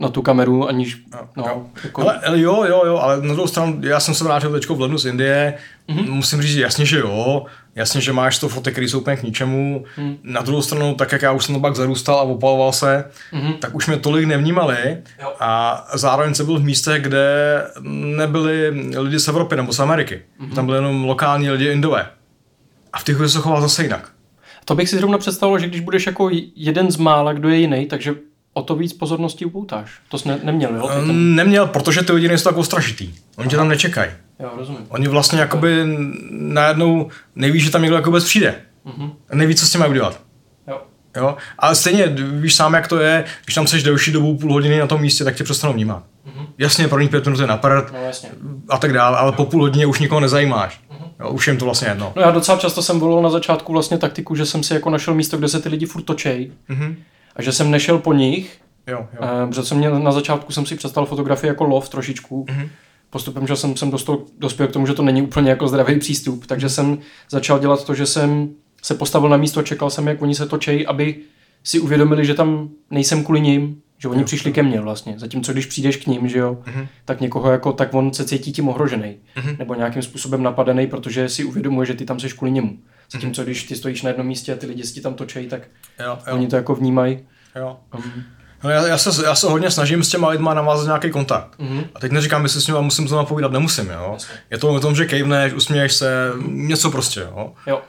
na 0.00 0.08
tu 0.08 0.22
kameru, 0.22 0.68
aniž, 0.68 1.02
no, 1.36 1.44
jo. 1.44 1.66
jako, 1.84 2.02
Ale, 2.02 2.20
ale 2.26 2.40
jo, 2.40 2.64
jo, 2.68 2.82
jo, 2.86 2.96
ale 2.98 3.16
na 3.22 3.32
druhou 3.34 3.48
stranu, 3.48 3.80
já 3.82 4.00
jsem 4.00 4.14
se 4.14 4.24
vrátil 4.24 4.52
teďko 4.52 4.74
v 4.74 4.80
lednu 4.80 4.98
z 4.98 5.06
Indie, 5.06 5.54
Mhm. 5.88 5.98
mm-hmm. 5.98 6.10
musím 6.10 6.42
říct, 6.42 6.56
jasně, 6.56 6.86
že 6.86 6.98
jo, 6.98 7.46
jasně, 7.80 8.00
že 8.00 8.12
máš 8.12 8.38
to 8.38 8.48
fotek, 8.48 8.74
které 8.74 8.88
jsou 8.88 9.00
úplně 9.00 9.16
k 9.16 9.22
ničemu. 9.22 9.84
Mhm. 9.96 10.06
Mm. 10.06 10.18
Na 10.22 10.40
druhou 10.40 10.62
stranu, 10.62 10.94
tak 10.94 11.12
jak 11.12 11.22
já 11.22 11.32
už 11.32 11.44
jsem 11.44 11.54
to 11.54 11.60
pak 11.60 11.76
zarůstal 11.76 12.18
a 12.18 12.22
opaloval 12.22 12.72
se, 12.72 13.04
mm-hmm. 13.32 13.54
tak 13.58 13.74
už 13.74 13.86
mě 13.86 13.96
tolik 13.96 14.26
nevnímali 14.26 14.76
Jo. 15.22 15.32
a 15.40 15.84
zároveň 15.94 16.34
jsem 16.34 16.46
byl 16.46 16.58
v 16.58 16.64
místech, 16.64 17.02
kde 17.02 17.26
nebyli 18.16 18.70
lidi 18.98 19.18
z 19.18 19.28
Evropy 19.28 19.56
nebo 19.56 19.72
z 19.72 19.80
Ameriky. 19.80 20.22
Mm-hmm. 20.40 20.54
Tam 20.54 20.66
byli 20.66 20.78
jenom 20.78 21.04
lokální 21.04 21.50
lidi 21.50 21.68
Indové. 21.68 22.06
A 22.92 22.98
v 22.98 23.04
těch 23.04 23.16
se 23.26 23.38
choval 23.38 23.62
zase 23.62 23.82
jinak. 23.82 24.08
To 24.64 24.74
bych 24.74 24.88
si 24.88 24.96
zrovna 24.96 25.18
představil, 25.18 25.58
že 25.58 25.66
když 25.66 25.80
budeš 25.80 26.06
jako 26.06 26.30
jeden 26.56 26.90
z 26.90 26.96
mála, 26.96 27.32
kdo 27.32 27.48
je 27.48 27.56
jiný, 27.56 27.86
takže 27.86 28.14
o 28.52 28.62
to 28.62 28.76
víc 28.76 28.92
pozornosti 28.92 29.44
upoutáš. 29.44 29.90
To 30.08 30.18
jsi 30.18 30.28
ne, 30.28 30.38
neměl, 30.42 30.76
jo? 30.76 30.88
Ten... 30.88 31.04
Mm, 31.04 31.34
Neměl, 31.34 31.66
protože 31.66 32.02
ty 32.02 32.12
lidi 32.12 32.28
nejsou 32.28 32.44
tak 32.44 32.56
ostražitý. 32.56 33.14
Oni 33.36 33.48
tě 33.48 33.56
tam 33.56 33.68
nečekají. 33.68 34.10
Jo, 34.42 34.50
rozumím. 34.56 34.86
Oni 34.88 35.08
vlastně 35.08 35.40
jakoby 35.40 35.84
najednou 36.30 37.08
neví, 37.36 37.60
že 37.60 37.70
tam 37.70 37.82
někdo 37.82 37.96
jako 37.96 38.10
vůbec 38.10 38.24
přijde. 38.24 38.54
Mhm. 38.84 39.10
Neví, 39.32 39.54
co 39.54 39.66
s 39.66 39.70
tím 39.70 39.78
mají 39.80 39.90
udělat. 39.90 40.20
Jo. 40.68 40.80
Jo? 41.16 41.36
Ale 41.58 41.74
stejně, 41.74 42.06
víš 42.16 42.54
sám, 42.54 42.74
jak 42.74 42.88
to 42.88 42.98
je, 42.98 43.24
když 43.44 43.54
tam 43.54 43.66
seš 43.66 43.82
delší 43.82 44.12
dobu, 44.12 44.36
půl 44.36 44.52
hodiny 44.52 44.78
na 44.78 44.86
tom 44.86 45.00
místě, 45.00 45.24
tak 45.24 45.34
tě 45.36 45.44
přestanou 45.44 45.72
vnímat. 45.72 46.02
Mhm. 46.24 46.46
Jasně, 46.58 46.88
pro 46.88 47.08
pět 47.08 47.24
minut 47.26 47.40
je 47.40 47.46
na 47.46 47.56
prd 47.56 47.92
No 47.92 47.98
jasně. 48.02 48.28
a 48.68 48.78
tak 48.78 48.92
dále, 48.92 49.16
ale 49.18 49.32
po 49.32 49.44
půl 49.44 49.60
hodině 49.62 49.86
už 49.86 49.98
nikoho 49.98 50.20
nezajímáš. 50.20 50.80
Jo, 51.20 51.30
už 51.30 51.46
jim 51.46 51.56
to 51.56 51.64
vlastně 51.64 51.88
jedno. 51.88 52.12
No 52.16 52.22
já 52.22 52.30
docela 52.30 52.58
často 52.58 52.82
jsem 52.82 53.00
volil 53.00 53.22
na 53.22 53.30
začátku 53.30 53.72
vlastně 53.72 53.98
taktiku, 53.98 54.34
že 54.34 54.46
jsem 54.46 54.62
si 54.62 54.74
jako 54.74 54.90
našel 54.90 55.14
místo, 55.14 55.36
kde 55.38 55.48
se 55.48 55.60
ty 55.60 55.68
lidi 55.68 55.86
furt 55.86 56.02
točej 56.02 56.52
Mhm. 56.68 56.96
a 57.36 57.42
že 57.42 57.52
jsem 57.52 57.70
nešel 57.70 57.98
po 57.98 58.12
nich, 58.12 58.58
Jo, 58.86 59.06
jo. 59.14 59.20
Eh, 59.22 59.46
protože 59.46 59.62
jsem 59.62 59.78
měl, 59.78 59.98
na 60.00 60.12
začátku 60.12 60.52
jsem 60.52 60.66
si 60.66 60.76
představil 60.76 61.06
fotografii 61.06 61.48
jako 61.48 61.64
lov 61.64 61.88
trošičku. 61.88 62.46
Mhm. 62.50 62.68
Postupem, 63.10 63.46
že 63.46 63.56
jsem, 63.56 63.76
jsem 63.76 63.90
dostal, 63.90 64.18
dospěl 64.38 64.68
k 64.68 64.72
tomu, 64.72 64.86
že 64.86 64.94
to 64.94 65.02
není 65.02 65.22
úplně 65.22 65.50
jako 65.50 65.68
zdravý 65.68 65.98
přístup, 65.98 66.46
takže 66.46 66.68
jsem 66.68 66.98
začal 67.30 67.58
dělat 67.58 67.84
to, 67.84 67.94
že 67.94 68.06
jsem 68.06 68.48
se 68.82 68.94
postavil 68.94 69.28
na 69.28 69.36
místo, 69.36 69.62
čekal 69.62 69.90
jsem, 69.90 70.08
jak 70.08 70.22
oni 70.22 70.34
se 70.34 70.46
točejí, 70.46 70.86
aby 70.86 71.16
si 71.64 71.80
uvědomili, 71.80 72.24
že 72.26 72.34
tam 72.34 72.68
nejsem 72.90 73.24
kvůli 73.24 73.40
ním, 73.40 73.82
že 73.98 74.08
oni 74.08 74.24
přišli 74.24 74.52
ke 74.52 74.62
mně 74.62 74.80
vlastně. 74.80 75.14
Zatímco 75.18 75.52
když 75.52 75.66
přijdeš 75.66 75.96
k 75.96 76.06
ním, 76.06 76.28
že 76.28 76.38
jo, 76.38 76.58
Mhm. 76.66 76.86
tak 77.04 77.20
někoho 77.20 77.50
jako, 77.50 77.72
tak 77.72 77.94
on 77.94 78.12
se 78.14 78.24
cítí 78.24 78.52
tím 78.52 78.68
ohrožený. 78.68 79.16
Nebo 79.58 79.74
nějakým 79.74 80.02
způsobem 80.02 80.42
napadený, 80.42 80.86
protože 80.86 81.28
si 81.28 81.44
uvědomuje, 81.44 81.86
že 81.86 81.94
ty 81.94 82.04
tam 82.04 82.20
seš 82.20 82.32
kvůli 82.32 82.50
němu. 82.52 82.78
Zatímco 83.12 83.44
když 83.44 83.64
ty 83.64 83.76
stojíš 83.76 84.02
na 84.02 84.08
jednom 84.10 84.26
místě 84.26 84.52
a 84.52 84.56
ty 84.56 84.66
lidi 84.66 84.84
si 84.84 84.94
ti 84.94 85.00
tam 85.00 85.14
točejí, 85.14 85.46
tak 85.48 85.62
jo, 86.00 86.18
jo, 86.26 86.34
oni 86.34 86.46
to 86.46 86.56
jako 86.56 86.74
vnímají. 86.74 87.18
jo. 87.56 87.76
Um, 87.94 88.02
No, 88.64 88.70
já, 88.70 88.86
já, 88.86 88.98
se, 88.98 89.24
já 89.24 89.34
se 89.34 89.46
hodně 89.46 89.70
snažím 89.70 90.04
s 90.04 90.08
těma 90.08 90.28
lidma 90.28 90.54
navázat 90.54 90.86
nějaký 90.86 91.10
kontakt. 91.10 91.58
Mhm. 91.58 91.84
A 91.94 92.00
teď 92.00 92.12
neříkám, 92.12 92.42
jestli 92.42 92.60
s 92.60 92.66
nimi 92.66 92.78
musím 92.82 93.08
to 93.08 93.16
napovídat, 93.16 93.52
nemusím, 93.52 93.90
jo. 93.90 94.10
Jasně. 94.12 94.34
Je 94.50 94.58
to 94.58 94.68
o 94.68 94.80
tom, 94.80 94.94
že 94.94 95.04
kejvneš, 95.06 95.52
usměješ 95.52 95.92
se, 95.92 96.32
něco 96.48 96.90
prostě, 96.90 97.20
jo. 97.20 97.52
Jo. 97.66 97.80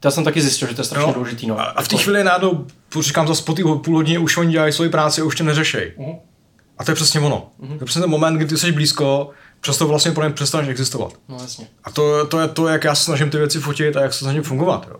To 0.00 0.06
já 0.08 0.10
jsem 0.12 0.24
taky 0.24 0.40
zjistil, 0.42 0.68
že 0.68 0.74
to 0.74 0.80
je 0.80 0.84
strašně 0.84 1.08
Jo. 1.08 1.14
důležitý. 1.14 1.46
No. 1.46 1.60
A, 1.60 1.64
a 1.64 1.82
v 1.82 1.88
té 1.88 1.96
chvíli 1.96 2.24
najednou, 2.24 2.66
říkám 3.00 3.28
zase 3.28 3.42
po 3.42 3.52
té 3.52 3.62
půl 3.62 3.96
hodině, 3.96 4.18
už 4.18 4.36
oni 4.36 4.52
dělají 4.52 4.72
svoji 4.72 4.90
práci 4.90 5.20
a 5.20 5.24
už 5.24 5.36
tě 5.36 5.44
neřešej. 5.44 5.92
Mhm. 5.98 6.14
A 6.78 6.84
to 6.84 6.90
je 6.90 6.94
přesně 6.94 7.20
ono. 7.20 7.48
To 7.60 7.74
je 7.74 7.84
přesně 7.84 8.00
ten 8.00 8.10
moment, 8.10 8.34
kdy 8.36 8.46
ty 8.46 8.56
jsi 8.58 8.72
blízko, 8.72 9.30
přesto 9.60 9.86
vlastně 9.86 10.12
pro 10.12 10.24
ně 10.24 10.30
přestaneš 10.30 10.68
existovat. 10.68 11.12
No 11.28 11.38
jasně. 11.40 11.66
A 11.84 11.90
to, 11.90 12.26
to 12.26 12.40
je 12.40 12.48
to, 12.48 12.68
jak 12.68 12.84
já 12.84 12.94
se 12.94 13.04
snažím 13.04 13.30
ty 13.30 13.38
věci 13.38 13.60
fotit 13.60 13.96
a 13.96 14.00
jak 14.02 14.12
se 14.12 14.18
snažím 14.18 14.42
fungovat. 14.42 14.88
Jo. 14.90 14.96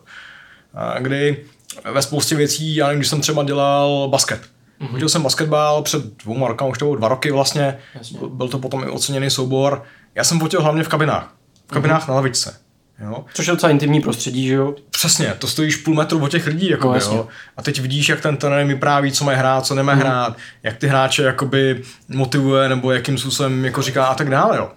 A 0.75 0.99
kdy 0.99 1.45
ve 1.93 2.03
spoustě 2.03 2.35
věcí, 2.37 2.77
já 2.77 2.87
nevím, 2.87 2.99
když 3.01 3.09
jsem 3.09 3.21
třeba 3.21 3.43
dělal 3.43 4.09
basket. 4.09 4.41
Mm-hmm. 4.81 4.89
Fotil 4.91 5.09
jsem 5.09 5.23
basketbal 5.23 5.83
před 5.83 6.05
dvouma 6.25 6.49
rokama, 6.49 6.71
už 6.71 6.79
to 6.79 6.85
bylo 6.85 6.97
dva 6.97 7.09
roky 7.09 7.31
vlastně. 7.31 7.79
Jasně. 7.95 8.19
Byl 8.29 8.49
to 8.49 8.59
potom 8.59 8.83
i 8.83 8.87
oceněný 8.87 9.31
soubor. 9.31 9.83
Já 10.15 10.25
jsem 10.25 10.41
fotil 10.41 10.63
hlavně 10.63 10.83
v 10.85 10.89
kabinách. 10.89 11.35
V 11.67 11.73
kabinách 11.73 12.09
na 12.09 12.15
lavičce. 12.15 12.61
Jo? 13.05 13.25
Což 13.35 13.47
je 13.47 13.53
docela 13.53 13.71
intimní 13.71 14.01
prostředí, 14.01 14.47
že 14.47 14.55
jo? 14.55 14.75
Přesně, 14.91 15.35
to 15.39 15.47
stojíš 15.47 15.77
půl 15.77 15.95
metru 15.95 16.25
od 16.25 16.29
těch 16.31 16.47
lidí, 16.47 16.71
jakoby, 16.71 16.89
No, 16.89 16.95
jasně. 16.95 17.17
jo? 17.17 17.29
A 17.57 17.63
teď 17.63 17.81
vidíš, 17.81 18.09
jak 18.09 18.21
ten 18.21 18.37
trenér 18.37 18.67
vypráví, 18.67 19.13
co 19.13 19.25
má 19.25 19.33
hrát, 19.35 19.67
co 19.67 19.75
nemá 19.75 19.93
Mhm. 19.93 20.01
hrát, 20.01 20.37
jak 20.63 20.77
ty 20.77 20.87
hráče 20.87 21.23
jakoby 21.23 21.83
motivuje, 22.09 22.69
nebo 22.69 22.93
jakým 22.93 23.19
způsobem 23.19 23.65
jako 23.65 23.83
říká 23.83 24.07
a 24.07 24.15
tak 24.15 24.31
dále, 24.31 24.57
jo. 24.57 24.71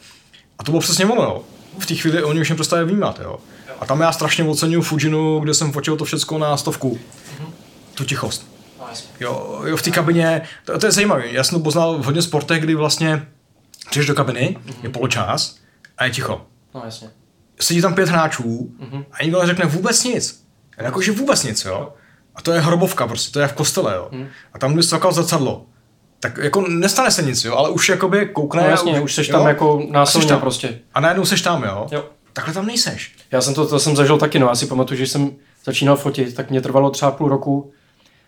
A 0.60 0.63
to 0.63 0.72
bylo 0.72 0.82
přesně 0.82 1.06
ono, 1.06 1.22
jo. 1.24 1.42
V 1.80 1.86
té 1.86 1.96
chvíli 1.96 2.24
oni 2.24 2.42
už 2.42 2.51
přestali 2.56 2.86
vnímat, 2.86 3.20
jo. 3.24 3.38
A 3.80 3.86
tam 3.86 4.01
já 4.01 4.12
strašně 4.12 4.44
oceňuji 4.44 4.82
Fujinu, 4.84 5.39
kde 5.39 5.54
jsem 5.54 5.72
fotil 5.72 5.96
to 5.98 6.06
všechno 6.06 6.38
na 6.38 6.58
stovku. 6.58 7.00
Mhm. 7.39 7.48
Tu 7.96 8.06
tichost. 8.06 8.57
Jo, 9.20 9.62
jo 9.65 9.77
v 9.77 9.82
té 9.82 9.91
kabině, 9.91 10.41
to, 10.65 10.79
to 10.79 10.86
je 10.86 10.91
zajímavé. 10.91 11.27
Já 11.27 11.44
jsem 11.44 11.58
to 11.58 11.63
poznal 11.63 11.98
v 11.98 12.03
hodně 12.06 12.22
sportech, 12.22 12.62
kdy 12.63 12.75
vlastně 12.75 13.27
přijdeš 13.89 14.08
do 14.08 14.15
kabiny, 14.15 14.58
je 14.84 14.89
poločas 14.89 15.56
a 15.98 16.06
je 16.06 16.12
ticho 16.12 16.41
No 16.75 16.82
jasně. 16.86 17.10
sedí 17.60 17.82
tam 17.82 17.94
pět 17.96 18.10
hráčů 18.10 18.72
a 19.12 19.24
nikdo 19.24 19.39
neřekne 19.39 19.65
vůbec 19.65 20.03
nic. 20.03 20.44
Jakože 20.77 21.12
vůbec 21.12 21.44
nic, 21.44 21.65
jo. 21.65 21.94
A 22.36 22.41
to 22.41 22.51
je 22.51 22.60
hrobovka 22.60 23.08
prostě, 23.08 23.32
to 23.34 23.39
je 23.39 23.48
v 23.48 23.53
kostele, 23.53 23.96
jo. 23.96 24.10
A 24.53 24.60
tam, 24.60 24.74
když 24.74 24.86
stokal 24.86 25.12
zrcadlo, 25.13 25.65
tak 26.20 26.38
jako 26.38 26.62
nestane 26.67 27.12
se 27.12 27.22
nic, 27.24 27.44
jo, 27.46 27.56
ale 27.56 27.70
už 27.70 27.89
jakoby 27.89 28.25
koukne. 28.25 28.62
No 28.63 28.70
jasně, 28.70 29.01
už 29.01 29.13
seš 29.15 29.27
jo, 29.27 29.38
tam 29.38 29.48
jako 29.48 29.84
násilně 29.91 30.27
tam. 30.27 30.39
prostě. 30.39 30.79
A 30.94 31.00
najednou 31.00 31.25
seš 31.25 31.41
tam, 31.41 31.63
jo. 31.63 31.88
Jo. 31.91 32.06
Takhle 32.34 32.53
tam 32.53 32.65
nejseš. 32.65 33.15
Já 33.32 33.41
jsem 33.41 33.53
to, 33.53 33.67
to 33.67 33.79
jsem 33.79 33.96
zažil 33.96 34.17
taky, 34.17 34.39
no. 34.39 34.48
Já 34.48 34.56
si 34.56 34.65
pamatuju, 34.65 34.98
že 34.98 35.08
jsem 35.08 35.32
začínal 35.65 35.96
fotit, 35.96 36.36
tak 36.36 36.50
mě 36.50 36.62
trvalo 36.62 36.89
třeba 36.89 37.12
půl 37.12 37.29
roku. 37.29 37.72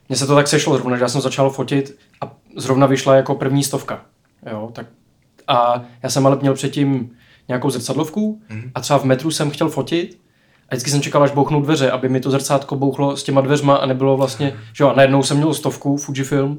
Mně 0.09 0.15
se 0.15 0.27
to 0.27 0.35
tak 0.35 0.47
sešlo 0.47 0.77
zrovna, 0.77 0.97
že 0.97 1.03
já 1.03 1.09
jsem 1.09 1.21
začal 1.21 1.49
fotit 1.49 1.97
a 2.21 2.31
zrovna 2.57 2.87
vyšla 2.87 3.15
jako 3.15 3.35
první 3.35 3.63
stovka. 3.63 4.01
Jo, 4.51 4.69
tak 4.73 4.85
a 5.47 5.83
já 6.03 6.09
jsem 6.09 6.27
ale 6.27 6.37
měl 6.41 6.53
předtím 6.53 7.09
nějakou 7.47 7.69
zrcadlovku 7.69 8.41
a 8.75 8.81
třeba 8.81 8.99
v 8.99 9.03
metru 9.03 9.31
jsem 9.31 9.49
chtěl 9.49 9.69
fotit 9.69 10.19
a 10.69 10.75
vždycky 10.75 10.91
jsem 10.91 11.01
čekal, 11.01 11.23
až 11.23 11.31
bouchnou 11.31 11.61
dveře, 11.61 11.91
aby 11.91 12.09
mi 12.09 12.19
to 12.19 12.31
zrcátko 12.31 12.75
bouchlo 12.75 13.17
s 13.17 13.23
těma 13.23 13.41
dveřma 13.41 13.75
a 13.75 13.85
nebylo 13.85 14.17
vlastně, 14.17 14.57
že 14.73 14.83
jo, 14.83 14.89
a 14.89 14.93
najednou 14.93 15.23
jsem 15.23 15.37
měl 15.37 15.53
stovku 15.53 15.97
Fujifilm 15.97 16.51
uh, 16.51 16.57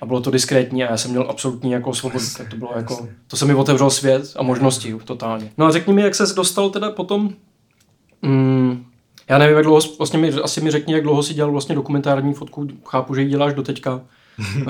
a 0.00 0.06
bylo 0.06 0.20
to 0.20 0.30
diskrétní 0.30 0.84
a 0.84 0.90
já 0.90 0.96
jsem 0.96 1.10
měl 1.10 1.26
absolutní 1.28 1.70
jako 1.70 1.94
svobodu, 1.94 2.24
tak 2.36 2.48
to 2.48 2.56
bylo 2.56 2.72
jako, 2.76 3.08
to 3.26 3.36
se 3.36 3.44
mi 3.46 3.54
otevřel 3.54 3.90
svět 3.90 4.32
a 4.36 4.42
možnosti 4.42 4.96
totálně. 5.04 5.50
No 5.58 5.66
a 5.66 5.70
řekni 5.70 5.92
mi, 5.92 6.02
jak 6.02 6.14
ses 6.14 6.34
dostal 6.34 6.70
teda 6.70 6.90
potom, 6.90 7.30
mm, 8.22 8.84
já 9.28 9.38
nevím, 9.38 9.56
jak 9.56 9.64
dlouho, 9.64 9.80
vlastně 9.98 10.18
mi, 10.18 10.32
asi 10.32 10.60
mi 10.60 10.70
řekni, 10.70 10.94
jak 10.94 11.02
dlouho 11.02 11.22
si 11.22 11.34
dělal 11.34 11.52
vlastně 11.52 11.74
dokumentární 11.74 12.34
fotku, 12.34 12.68
chápu, 12.86 13.14
že 13.14 13.22
ji 13.22 13.28
děláš 13.28 13.54
doteďka. 13.54 13.94
uh, 13.94 14.64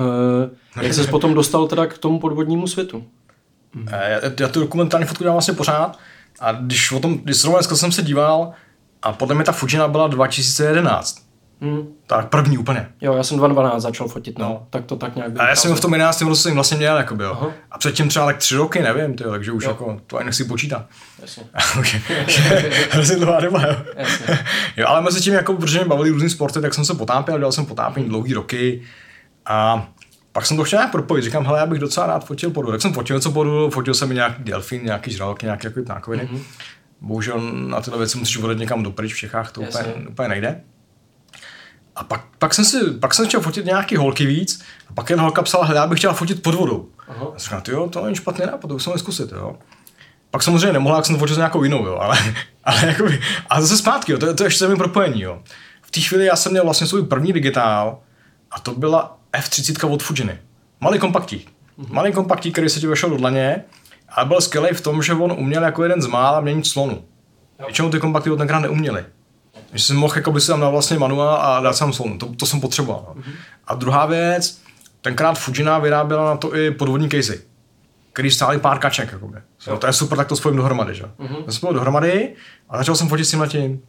jak 0.83 0.95
ses 0.95 1.07
potom 1.07 1.35
dostal 1.35 1.69
teda 1.69 1.87
k 1.87 1.99
tomu 1.99 2.21
podvodnímu 2.21 2.67
světu? 2.67 3.05
Eh, 3.93 4.11
Já, 4.11 4.31
já 4.41 4.49
tu 4.49 4.61
dokumentární 4.61 5.07
fotku 5.07 5.25
dělám 5.25 5.35
vlastně 5.35 5.55
pořád 5.55 5.99
a 6.41 6.53
když 6.53 6.93
o 6.93 7.01
tom, 7.01 7.19
když 7.19 7.37
zrovna 7.37 7.59
dneska 7.59 7.77
jsem 7.77 7.93
se 7.93 8.03
díval 8.03 8.53
a 9.03 9.13
podle 9.13 9.35
mě 9.35 9.45
ta 9.45 9.53
Fujina 9.53 9.89
byla 9.89 10.07
2011. 10.09 11.24
Hmm. 11.61 11.89
Tak 12.07 12.29
první 12.29 12.59
úplně. 12.59 12.89
Jo, 13.01 13.15
já 13.15 13.23
jsem 13.23 13.37
2012 13.39 13.83
začal 13.83 14.09
fotit, 14.09 14.39
no. 14.39 14.45
No. 14.45 14.67
Tak 14.71 14.85
to 14.85 14.97
tak 14.97 15.17
nějak 15.17 15.33
A 15.39 15.49
já 15.49 15.57
jsem 15.57 15.75
v 15.75 15.81
tom 15.81 15.93
11. 15.93 16.21
roce 16.23 16.43
jsem 16.43 16.55
vlastně 16.55 16.77
měl, 16.77 16.97
jakoby, 16.97 17.25
jo. 17.25 17.33
Aha. 17.41 17.51
A 17.71 17.79
předtím 17.79 18.09
třeba 18.09 18.27
tak 18.27 18.37
tři 18.37 18.57
roky, 18.57 18.83
nevím, 18.83 19.15
tyjo, 19.17 19.31
takže 19.31 19.53
už 19.53 19.65
Jo. 19.65 19.71
jako, 19.71 20.01
to 20.07 20.17
ani 20.17 20.27
nechci 20.27 20.45
počítat. 20.45 20.87
Jasně. 21.21 21.43
Hrozně 22.91 23.17
dlouhá 23.25 23.41
doba, 23.41 23.67
jo. 23.67 23.77
Jasně. 23.97 24.39
jo. 24.77 24.87
ale 24.89 25.01
mezi 25.01 25.21
tím, 25.21 25.35
jako, 25.35 25.55
protože 25.55 25.79
mě 25.79 25.89
bavili 25.89 26.11
různý 26.11 26.31
sporty, 26.31 26.61
tak 26.61 26.75
jsem 26.75 26.85
se 26.85 26.95
potápěl, 26.95 27.39
dělal 27.39 27.53
jsem 27.53 27.67
potápění 27.67 28.09
dlouhý 28.09 28.35
roky 28.35 28.83
a 29.47 29.89
pak 30.33 30.47
jsem 30.47 30.57
to 30.57 30.65
chtěl 30.65 30.79
nějak 30.79 30.93
propojit. 30.93 31.25
Říkám, 31.25 31.47
hele, 31.47 31.59
já 31.59 31.67
bych 31.67 31.79
docela 31.79 32.07
rád 32.07 32.27
fotil 32.27 32.51
podu. 32.51 32.71
Tak 32.71 32.83
jsem 32.83 32.93
fotil 32.93 33.17
něco 33.17 33.31
podu, 33.33 33.71
fotil 33.71 33.95
jsem 33.95 34.11
i 34.13 34.15
nějaký 34.15 34.43
delfín, 34.45 34.85
nějaký 34.85 35.11
žraloky, 35.13 35.47
nějaké 35.47 35.69
jako 35.69 35.83
ptákoviny. 35.83 36.29
Mm-hmm. 36.33 36.41
Bohužel 37.01 37.41
na 37.53 37.81
tyhle 37.81 37.99
věci 37.99 38.19
musíš 38.19 38.37
vodet 38.37 38.59
někam 38.59 38.83
dopryč 38.83 39.15
v 39.15 39.17
Čechách, 39.17 39.53
to 39.53 39.63
Jasně. 39.63 39.81
úplně, 39.85 40.09
úplně 40.09 40.29
nejde. 40.29 40.61
A 41.97 42.05
pak, 42.05 42.25
pak, 42.39 42.55
jsem 42.55 42.65
si, 42.65 42.91
pak 42.91 43.15
jsem 43.15 43.27
chtěl 43.27 43.41
fotit 43.41 43.65
nějaký 43.65 43.97
holky 43.97 44.27
víc 44.27 44.63
a 44.89 44.93
pak 44.93 45.11
jen 45.11 45.21
holka 45.21 45.43
psala, 45.43 45.65
hele, 45.65 45.81
já 45.81 45.87
bych 45.87 45.99
chtěla 45.99 46.13
fotit 46.15 46.43
pod 46.43 46.55
vodou. 46.55 46.89
Aha. 47.09 47.27
A 47.37 47.39
jsem 47.39 47.59
říkal, 47.59 47.75
jo, 47.75 47.89
to 47.89 48.05
není 48.05 48.17
špatný 48.17 48.47
nápad, 48.47 48.69
to 48.69 48.75
musíme 48.75 48.99
zkusit, 48.99 49.33
jo. 49.33 49.57
Pak 50.31 50.43
samozřejmě 50.43 50.73
nemohla, 50.73 50.97
jak 50.97 51.07
jsem 51.07 51.15
to 51.15 51.19
fotil 51.19 51.35
s 51.35 51.39
nějakou 51.39 51.63
jinou, 51.65 51.87
jo, 51.87 51.99
ale, 52.01 52.19
ale 52.65 52.87
jakoby, 52.87 53.21
a 53.51 53.61
zase 53.61 53.77
zpátky, 53.77 54.13
jo, 54.13 54.19
to, 54.19 54.27
je- 54.27 54.35
to 54.35 54.43
je 54.43 54.47
ještě 54.47 54.69
mi 54.69 54.77
propojení, 54.77 55.21
jo. 55.23 55.43
V 55.83 55.91
té 55.91 56.01
chvíli 56.01 56.25
já 56.27 56.37
jsem 56.37 56.53
měl 56.53 56.65
vlastně 56.65 56.87
svůj 56.87 57.03
první 57.07 57.33
digitál 57.33 57.99
a 58.51 58.61
to 58.61 58.75
byla 58.75 59.19
F30 59.33 59.93
od 59.93 60.03
Fujiny. 60.03 60.39
Malý 60.81 60.99
kompaktík. 60.99 61.51
Malý 61.89 62.13
kompaktík, 62.13 62.53
který 62.55 62.69
se 62.69 62.81
ti 62.81 62.87
vešel 62.87 63.11
do 63.11 63.17
dlaně 63.17 63.65
a 64.09 64.25
byl 64.25 64.41
skvělý 64.41 64.69
v 64.75 64.81
tom, 64.81 65.03
že 65.03 65.13
on 65.13 65.33
uměl 65.33 65.63
jako 65.63 65.83
jeden 65.83 66.03
z 66.03 66.07
mála 66.07 66.41
měnit 66.41 66.67
slonu. 66.67 67.05
Většinou 67.67 67.91
ty 67.91 68.01
kompakty 68.01 68.31
od 68.31 68.37
tenkrát 68.37 68.59
neuměli. 68.61 69.05
Že 69.75 69.85
jsem 69.85 69.97
mohl 69.97 70.13
jakoby 70.17 70.41
si 70.41 70.47
tam 70.47 70.61
dát 70.61 70.69
vlastně 70.69 70.99
manuál 70.99 71.39
a 71.41 71.61
dát 71.61 71.73
sám 71.73 71.93
slonu. 71.93 72.19
To, 72.19 72.27
to 72.27 72.47
jsem 72.47 72.61
potřeboval. 72.61 73.13
No. 73.17 73.23
A 73.67 73.75
druhá 73.75 74.07
věc, 74.07 74.61
tenkrát 75.01 75.39
Fujina 75.39 75.79
vyráběla 75.79 76.25
na 76.25 76.37
to 76.37 76.57
i 76.57 76.71
podvodní 76.71 77.09
casey 77.09 77.41
který 78.15 78.31
stály 78.31 78.59
pár 78.59 78.79
kaček. 78.79 79.13
Jakoby. 79.13 79.37
So, 79.59 79.81
to 79.81 79.87
je 79.87 79.93
super, 79.93 80.19
tak 80.19 80.29
to 80.29 80.37
spojím 80.37 80.57
dohromady. 80.57 80.95
Že? 80.95 81.05
Mm-hmm. 81.05 81.45
To 81.45 81.53
spojil 81.53 81.75
dohromady 81.75 82.35
a 82.69 82.79
začal 82.79 82.97
jsem 82.97 83.09
fotit 83.09 83.27
s 83.27 83.31
tím 83.31 83.41
letím. 83.41 83.81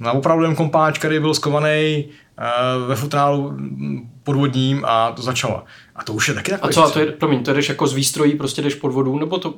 Na 0.00 0.12
opravdu 0.12 0.54
kompáč, 0.54 0.98
který 0.98 1.20
byl 1.20 1.34
skovaný 1.34 2.04
uh, 2.04 2.88
ve 2.88 2.96
futrálu 2.96 3.50
mm, 3.50 4.10
podvodním 4.22 4.84
a 4.84 5.12
to 5.12 5.22
začalo. 5.22 5.64
A 5.96 6.04
to 6.04 6.12
už 6.12 6.28
je 6.28 6.34
taky 6.34 6.52
A 6.52 6.56
takový. 6.56 6.74
co, 6.74 6.84
a 6.84 6.90
to 6.90 7.00
je, 7.00 7.06
promiň, 7.06 7.42
to 7.42 7.52
jdeš 7.52 7.68
jako 7.68 7.86
z 7.86 7.94
výstrojí, 7.94 8.34
prostě 8.34 8.62
jdeš 8.62 8.74
pod 8.74 8.92
vodu, 8.92 9.18
nebo 9.18 9.38
to 9.38 9.54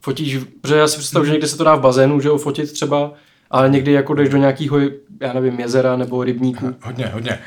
fotíš, 0.00 0.38
protože 0.60 0.76
já 0.76 0.88
si 0.88 0.98
představuji, 0.98 1.26
že 1.26 1.32
někde 1.32 1.48
se 1.48 1.56
to 1.56 1.64
dá 1.64 1.74
v 1.74 1.80
bazénu, 1.80 2.20
že 2.20 2.28
jo, 2.28 2.38
fotit 2.38 2.72
třeba, 2.72 3.12
ale 3.50 3.68
někdy 3.68 3.92
jako 3.92 4.14
jdeš 4.14 4.28
do 4.28 4.36
nějakého, 4.36 4.78
já 5.20 5.32
nevím, 5.32 5.60
jezera 5.60 5.96
nebo 5.96 6.24
rybníku. 6.24 6.74
Hodně, 6.82 7.06
hodně. 7.06 7.38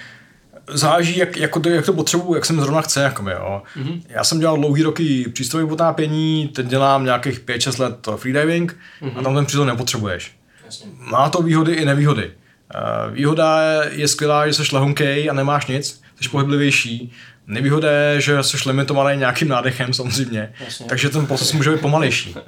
Záleží, 0.68 1.18
jak, 1.18 1.38
jako 1.38 1.60
to, 1.60 1.70
jak 1.70 1.86
to 1.86 1.94
potřebuji, 1.94 2.36
jak 2.36 2.46
jsem 2.46 2.62
zrovna 2.62 2.82
chce. 2.82 3.02
Jakoby, 3.02 3.32
jo. 3.32 3.62
Mm-hmm. 3.78 4.02
Já 4.10 4.24
jsem 4.24 4.40
dělal 4.40 4.58
dlouhý 4.58 4.84
roky 4.84 5.30
přístrojové 5.34 5.70
potápění, 5.70 6.48
teď 6.48 6.66
dělám 6.66 7.06
nějakých 7.06 7.40
5-6 7.40 7.82
let 7.82 8.08
freediving 8.16 8.78
mm-hmm. 9.02 9.20
a 9.20 9.22
tam 9.22 9.36
ten 9.36 9.46
přístroj 9.46 9.68
nepotřebuješ. 9.68 10.36
Jasně. 10.66 10.92
Má 10.98 11.30
to 11.30 11.42
výhody 11.42 11.74
i 11.74 11.86
nevýhody. 11.86 12.32
Eh, 12.76 13.12
Výhoda 13.12 13.62
je 13.92 14.08
skvělá, 14.08 14.48
že 14.48 14.54
jsi 14.54 14.76
lehonkej 14.76 15.30
a 15.30 15.34
nemáš 15.34 15.68
nic, 15.68 16.02
jsi 16.22 16.30
pohyblivější. 16.30 17.12
Nevýhoda 17.48 17.92
je, 17.92 18.22
že 18.22 18.44
jsi 18.44 18.58
limitovaný 18.66 19.20
nějakým 19.20 19.48
nádechem 19.48 19.94
samozřejmě, 19.94 20.54
Jasně. 20.66 20.86
takže 20.86 21.10
ten 21.10 21.26
proces 21.26 21.54
může 21.54 21.72
být 21.72 21.82
pomalejší. 21.82 22.36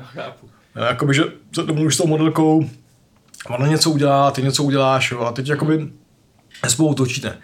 Jo, 0.75 0.83
Jakoby, 0.83 1.13
že 1.13 1.23
se 1.55 1.63
domluvíš 1.63 1.95
s 1.95 1.97
tou 1.97 2.07
modelkou, 2.07 2.69
ona 3.49 3.67
něco 3.67 3.89
udělá, 3.91 4.31
ty 4.31 4.43
něco 4.43 4.63
uděláš, 4.63 5.11
jo, 5.11 5.19
a 5.19 5.31
teď 5.31 5.47
jakoby 5.49 5.89
spolu 6.67 6.93
točíte. 6.93 7.37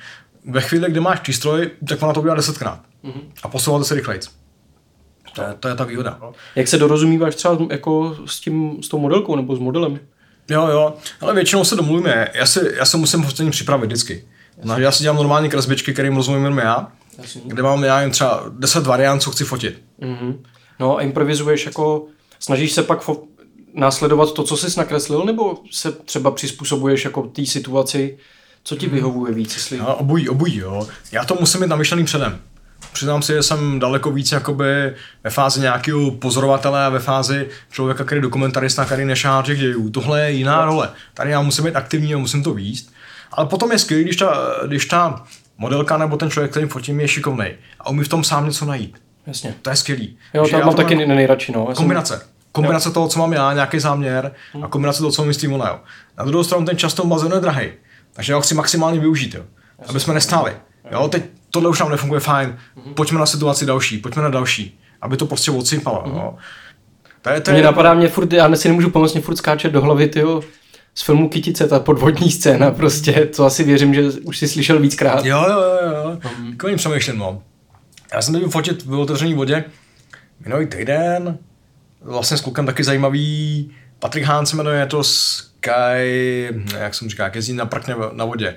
Ve 0.46 0.62
chvíli, 0.62 0.92
kdy 0.92 1.00
máš 1.00 1.20
přístroj, 1.20 1.72
tak 1.90 2.04
ona 2.04 2.14
to 2.14 2.20
udělá 2.20 2.36
desetkrát. 2.36 2.80
Mhm. 3.04 3.22
A 3.44 3.48
posouváte 3.48 3.86
se 3.86 3.96
rychlejc. 3.96 4.30
To 5.36 5.42
je, 5.42 5.54
to 5.60 5.68
je 5.68 5.76
ta 5.76 5.84
výhoda. 5.84 6.20
Jak 6.56 6.68
se 6.68 6.78
dorozumíváš 6.78 7.36
třeba 7.36 7.58
jako 7.72 8.18
s, 8.26 8.40
tím, 8.40 8.84
s 8.84 8.88
tou 8.88 9.00
modelkou 9.00 9.36
nebo 9.36 9.56
s 9.56 9.60
modelem? 9.60 10.00
Jo, 10.50 10.68
jo, 10.68 10.94
ale 11.22 11.34
většinou 11.34 11.64
se 11.64 11.76
domluvíme. 11.76 12.28
Já, 12.34 12.46
si, 12.46 12.60
já 12.78 12.86
se 12.86 12.98
musím 12.98 13.22
hostění 13.22 13.52
připravit 13.52 13.86
vždycky. 13.86 14.28
No, 14.64 14.80
já 14.80 14.92
si 14.92 15.04
dělám 15.04 15.16
normální 15.18 15.50
kresbičky, 15.50 15.94
kterým 15.94 16.16
rozumím 16.16 16.44
jenom 16.44 16.58
já, 16.60 16.92
Jasně. 17.18 17.42
kde 17.46 17.64
mám 17.64 17.84
já 17.84 18.02
jen 18.02 18.12
třeba 18.12 18.44
10 18.50 18.88
variant, 18.88 19.20
co 19.22 19.32
chci 19.32 19.44
fotit. 19.46 19.82
Mhm. 20.02 20.44
No 20.80 20.98
a 20.98 21.02
improvizuješ 21.02 21.66
jako, 21.66 22.06
snažíš 22.40 22.72
se 22.74 22.84
pak 22.84 23.02
fo- 23.02 23.22
následovat 23.78 24.34
to, 24.34 24.44
co 24.44 24.58
jsi 24.58 24.80
nakreslil, 24.80 25.24
nebo 25.26 25.58
se 25.72 25.92
třeba 25.92 26.32
přizpůsobuješ 26.32 27.06
jako 27.06 27.22
té 27.22 27.46
situaci, 27.46 28.18
co 28.64 28.76
ti 28.76 28.88
vyhovuje 28.88 29.34
víc, 29.34 29.54
jestli... 29.56 29.78
No, 29.78 29.96
obojí, 29.96 30.30
obojí, 30.30 30.58
jo. 30.58 30.88
Já 31.12 31.26
to 31.26 31.38
musím 31.40 31.62
mít 31.62 31.68
namyšlený 31.70 32.06
předem. 32.06 32.40
Přiznám 32.94 33.22
si, 33.22 33.34
že 33.34 33.44
jsem 33.44 33.80
daleko 33.80 34.12
víc 34.12 34.32
jakoby 34.32 34.94
ve 35.24 35.30
fázi 35.30 35.60
nějakého 35.60 36.12
pozorovatele 36.12 36.86
a 36.86 36.90
ve 36.90 37.00
fázi 37.00 37.48
člověka, 37.72 38.04
který 38.04 38.18
je 38.18 38.22
dokumentarista, 38.22 38.86
který 38.86 39.06
nešá 39.06 39.42
těch 39.42 39.60
dějů. 39.60 39.90
Tohle 39.90 40.22
je 40.22 40.32
jiná 40.32 40.66
role. 40.66 40.90
Tady 41.14 41.32
já 41.32 41.42
musím 41.42 41.66
být 41.66 41.76
aktivní 41.76 42.14
a 42.14 42.18
musím 42.18 42.44
to 42.44 42.54
víst. 42.54 42.94
Ale 43.32 43.46
potom 43.46 43.72
je 43.72 43.80
skvělé, 43.80 44.04
když 44.04 44.16
ta, 44.16 44.54
když 44.68 44.86
ta 44.86 45.24
modelka 45.58 45.98
nebo 45.98 46.18
ten 46.18 46.30
člověk, 46.32 46.52
který 46.52 46.68
fotím, 46.68 47.00
je 47.00 47.08
šikovný 47.08 47.48
a 47.80 47.90
umí 47.90 48.04
v 48.04 48.08
tom 48.08 48.24
sám 48.24 48.46
něco 48.46 48.66
najít. 48.66 48.98
Jasně. 49.28 49.56
To 49.62 49.70
je 49.70 49.76
skvělý. 49.76 50.18
Jo, 50.34 50.48
já 50.52 50.66
mám 50.66 50.76
taky 50.76 50.96
nej- 50.96 51.08
nejradši, 51.08 51.52
no. 51.52 51.76
Jsem- 51.76 52.04
Kombinace. 52.58 52.84
Kombinace 52.84 52.92
toho, 52.94 53.08
co 53.08 53.20
mám 53.20 53.34
já, 53.34 53.54
nějaký 53.54 53.80
záměr 53.80 54.32
a 54.64 54.68
kombinace 54.68 55.00
toho, 55.00 55.12
co 55.12 55.26
myslí 55.26 55.48
ona. 55.48 55.68
Jo. 55.68 55.80
Na 56.18 56.26
druhou 56.26 56.44
stranu 56.44 56.66
ten 56.66 56.78
často 56.78 57.06
bazén 57.06 57.32
je 57.32 57.40
drahý. 57.40 57.68
Takže 58.14 58.34
já 58.34 58.38
ho 58.38 58.42
chci 58.42 58.56
maximálně 58.56 59.00
využít, 59.00 59.36
jo. 59.36 59.44
aby 59.88 60.00
jsme 60.00 60.14
nestáli. 60.14 60.54
Jo, 60.92 61.08
teď 61.08 61.24
tohle 61.52 61.70
už 61.70 61.80
nám 61.80 61.92
nefunguje 61.92 62.20
fajn. 62.20 62.58
Pojďme 62.94 63.20
na 63.20 63.26
situaci 63.26 63.66
další, 63.66 63.98
pojďme 63.98 64.24
na 64.24 64.30
další, 64.30 64.80
aby 65.02 65.18
to 65.18 65.26
prostě 65.26 65.52
odsypalo. 65.52 66.04
Jo. 66.08 66.36
To 67.22 67.30
je, 67.30 67.42
to 67.42 67.52
Mě 67.52 67.60
je, 67.60 67.66
napadá 67.66 67.94
mě 67.94 68.08
furt, 68.08 68.34
já 68.34 68.56
si 68.56 68.68
nemůžu 68.68 68.90
pomoct, 68.90 69.14
mě 69.14 69.22
furt 69.22 69.36
skáče 69.36 69.70
do 69.70 69.82
hlavy, 69.82 70.08
tyjo, 70.08 70.42
z 70.96 71.02
filmu 71.02 71.30
Kytice, 71.30 71.68
ta 71.68 71.80
podvodní 71.80 72.32
scéna 72.32 72.72
prostě, 72.72 73.26
to 73.36 73.46
asi 73.46 73.64
věřím, 73.64 73.94
že 73.94 74.04
už 74.04 74.38
si 74.38 74.48
slyšel 74.48 74.80
víckrát. 74.80 75.26
Jo, 75.26 75.46
jo, 75.50 75.60
jo, 75.60 75.96
jo. 76.04 76.18
Takový 76.52 76.76
přemýšlím, 76.76 77.18
no. 77.18 77.42
Já 78.14 78.22
jsem 78.22 78.34
teď 78.34 78.52
fotit 78.52 78.86
v 78.86 79.00
otevřené 79.00 79.36
vodě 79.36 79.64
minulý 80.46 80.66
týden, 80.66 81.38
vlastně 82.02 82.38
s 82.38 82.42
klukem 82.42 82.66
taky 82.66 82.84
zajímavý, 82.84 83.72
Patrik 84.00 84.24
Hán 84.24 84.46
se 84.46 84.56
jmenuje, 84.56 84.80
je 84.80 84.86
to 84.86 85.04
Sky, 85.04 86.50
jak 86.78 86.94
jsem 86.94 87.10
říká, 87.10 87.24
jak 87.24 87.36
jezdí 87.36 87.54
na 87.54 87.66
prkně 87.66 87.96
na 88.12 88.26
vodě. 88.26 88.56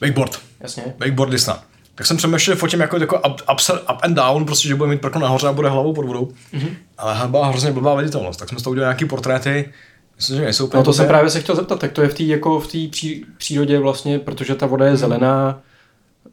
Wakeboard. 0.00 0.40
Jasně. 0.60 0.82
Wakeboardista. 0.98 1.64
Tak 1.94 2.06
jsem 2.06 2.16
přemýšlel, 2.16 2.54
že 2.56 2.60
fotím 2.60 2.80
jako, 2.80 2.96
jako 2.96 3.16
up, 3.18 3.40
up, 3.52 3.60
up, 3.92 3.98
and 4.02 4.14
down, 4.14 4.44
prostě, 4.44 4.68
že 4.68 4.74
bude 4.74 4.90
mít 4.90 5.00
prkno 5.00 5.20
nahoře 5.20 5.48
a 5.48 5.52
bude 5.52 5.68
hlavou 5.68 5.92
pod 5.94 6.04
vodou. 6.04 6.32
Mm-hmm. 6.54 6.74
Ale 6.98 7.28
byla 7.28 7.46
hrozně 7.46 7.72
blbá 7.72 7.94
viditelnost. 7.94 8.40
Tak 8.40 8.48
jsme 8.48 8.58
z 8.58 8.62
toho 8.62 8.72
udělali 8.72 8.90
nějaký 8.90 9.04
portréty. 9.04 9.72
Myslím, 10.16 10.36
že 10.36 10.42
nejsou 10.42 10.66
úplně 10.66 10.78
No 10.78 10.84
to 10.84 10.92
jsem 10.92 11.06
právě 11.06 11.30
se 11.30 11.40
chtěl 11.40 11.56
zeptat, 11.56 11.80
tak 11.80 11.92
to 11.92 12.02
je 12.02 12.08
v 12.08 12.14
té 12.14 12.22
jako 12.22 12.60
v 12.60 12.66
té 12.66 12.78
pří, 12.90 13.26
přírodě 13.38 13.78
vlastně, 13.78 14.18
protože 14.18 14.54
ta 14.54 14.66
voda 14.66 14.86
je 14.86 14.96
zelená. 14.96 15.60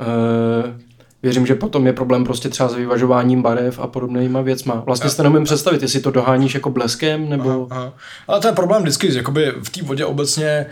Uh, 0.01 0.07
věřím, 1.23 1.45
že 1.45 1.55
potom 1.55 1.87
je 1.87 1.93
problém 1.93 2.23
prostě 2.23 2.49
třeba 2.49 2.69
s 2.69 2.73
vyvažováním 2.75 3.41
barev 3.41 3.79
a 3.79 3.87
podobnýma 3.87 4.41
věcma. 4.41 4.83
Vlastně 4.85 5.09
si 5.09 5.17
to 5.17 5.23
neumím 5.23 5.43
představit, 5.43 5.81
jestli 5.81 5.99
to 5.99 6.11
doháníš 6.11 6.53
jako 6.53 6.69
bleskem, 6.69 7.29
nebo... 7.29 7.67
Aha. 7.71 7.93
Ale 8.27 8.39
to 8.39 8.47
je 8.47 8.53
problém 8.53 8.81
vždycky, 8.81 9.11
že 9.11 9.17
jakoby 9.17 9.53
v 9.63 9.69
té 9.69 9.81
vodě 9.83 10.05
obecně 10.05 10.65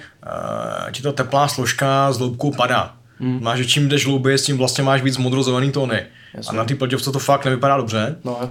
uh, 0.86 0.92
ti 0.92 1.02
ta 1.02 1.12
teplá 1.12 1.48
složka 1.48 2.12
z 2.12 2.18
hloubkou 2.18 2.52
padá. 2.52 2.94
Hmm. 3.20 3.40
Máš, 3.44 3.58
že 3.58 3.66
čím 3.66 3.90
jdeš 3.90 4.06
hlouběji, 4.06 4.38
s 4.38 4.44
tím 4.44 4.58
vlastně 4.58 4.84
máš 4.84 5.02
víc 5.02 5.18
modrozelený 5.18 5.72
tóny. 5.72 6.02
Jasně. 6.34 6.50
A 6.50 6.54
na 6.62 6.66
té 6.66 6.76
plotěvce 6.76 7.12
to 7.12 7.20
fakt 7.20 7.46
nevypadá 7.46 7.78
dobře. 7.78 8.16
No, 8.24 8.40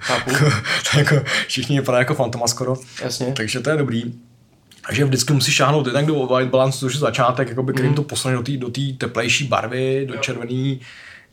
chápu, 0.00 0.30
to 0.92 0.98
jako, 0.98 1.16
všichni 1.46 1.80
vypadají 1.80 2.00
jako 2.02 2.14
fantoma 2.14 2.46
skoro. 2.46 2.76
jasně. 3.02 3.32
Takže 3.36 3.60
to 3.60 3.70
je 3.70 3.76
dobrý. 3.76 4.02
Takže 4.86 5.04
vždycky 5.04 5.32
musíš 5.32 5.54
šáhnout 5.54 5.86
jednak 5.86 6.06
do 6.06 6.26
white 6.26 6.48
balance, 6.50 6.78
což 6.78 6.94
je 6.94 7.00
začátek, 7.00 7.48
jakoby, 7.48 7.72
kterým 7.72 7.90
Mhm. 7.90 7.96
to 7.96 8.02
posune 8.02 8.34
do 8.34 8.42
té 8.42 8.52
do 8.56 8.68
té 8.70 8.80
teplejší 8.98 9.44
barvy, 9.44 10.06
do 10.08 10.16
červený, 10.16 10.80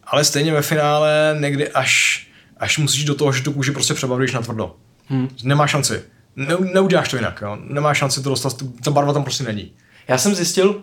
ale 0.03 0.23
stejně 0.23 0.53
ve 0.53 0.61
finále 0.61 1.37
někdy 1.39 1.69
až, 1.69 2.27
až 2.57 2.77
musíš 2.77 3.03
do 3.03 3.15
toho, 3.15 3.31
že 3.31 3.43
tu 3.43 3.53
kůži 3.53 3.71
prostě 3.71 3.93
přebavíš 3.93 4.33
na 4.33 4.41
tvrdo. 4.41 4.75
Hmm. 5.07 5.29
Nemá 5.43 5.67
šanci. 5.67 6.03
Ne, 6.35 6.55
neuděláš 6.73 7.09
to 7.09 7.15
jinak, 7.15 7.41
jo. 7.41 7.57
Nemá 7.63 7.93
šanci 7.93 8.23
to 8.23 8.29
dostat, 8.29 8.55
ta 8.83 8.91
barva 8.91 9.13
tam 9.13 9.23
prostě 9.23 9.43
není. 9.43 9.71
Já 10.07 10.17
jsem 10.17 10.35
zjistil, 10.35 10.81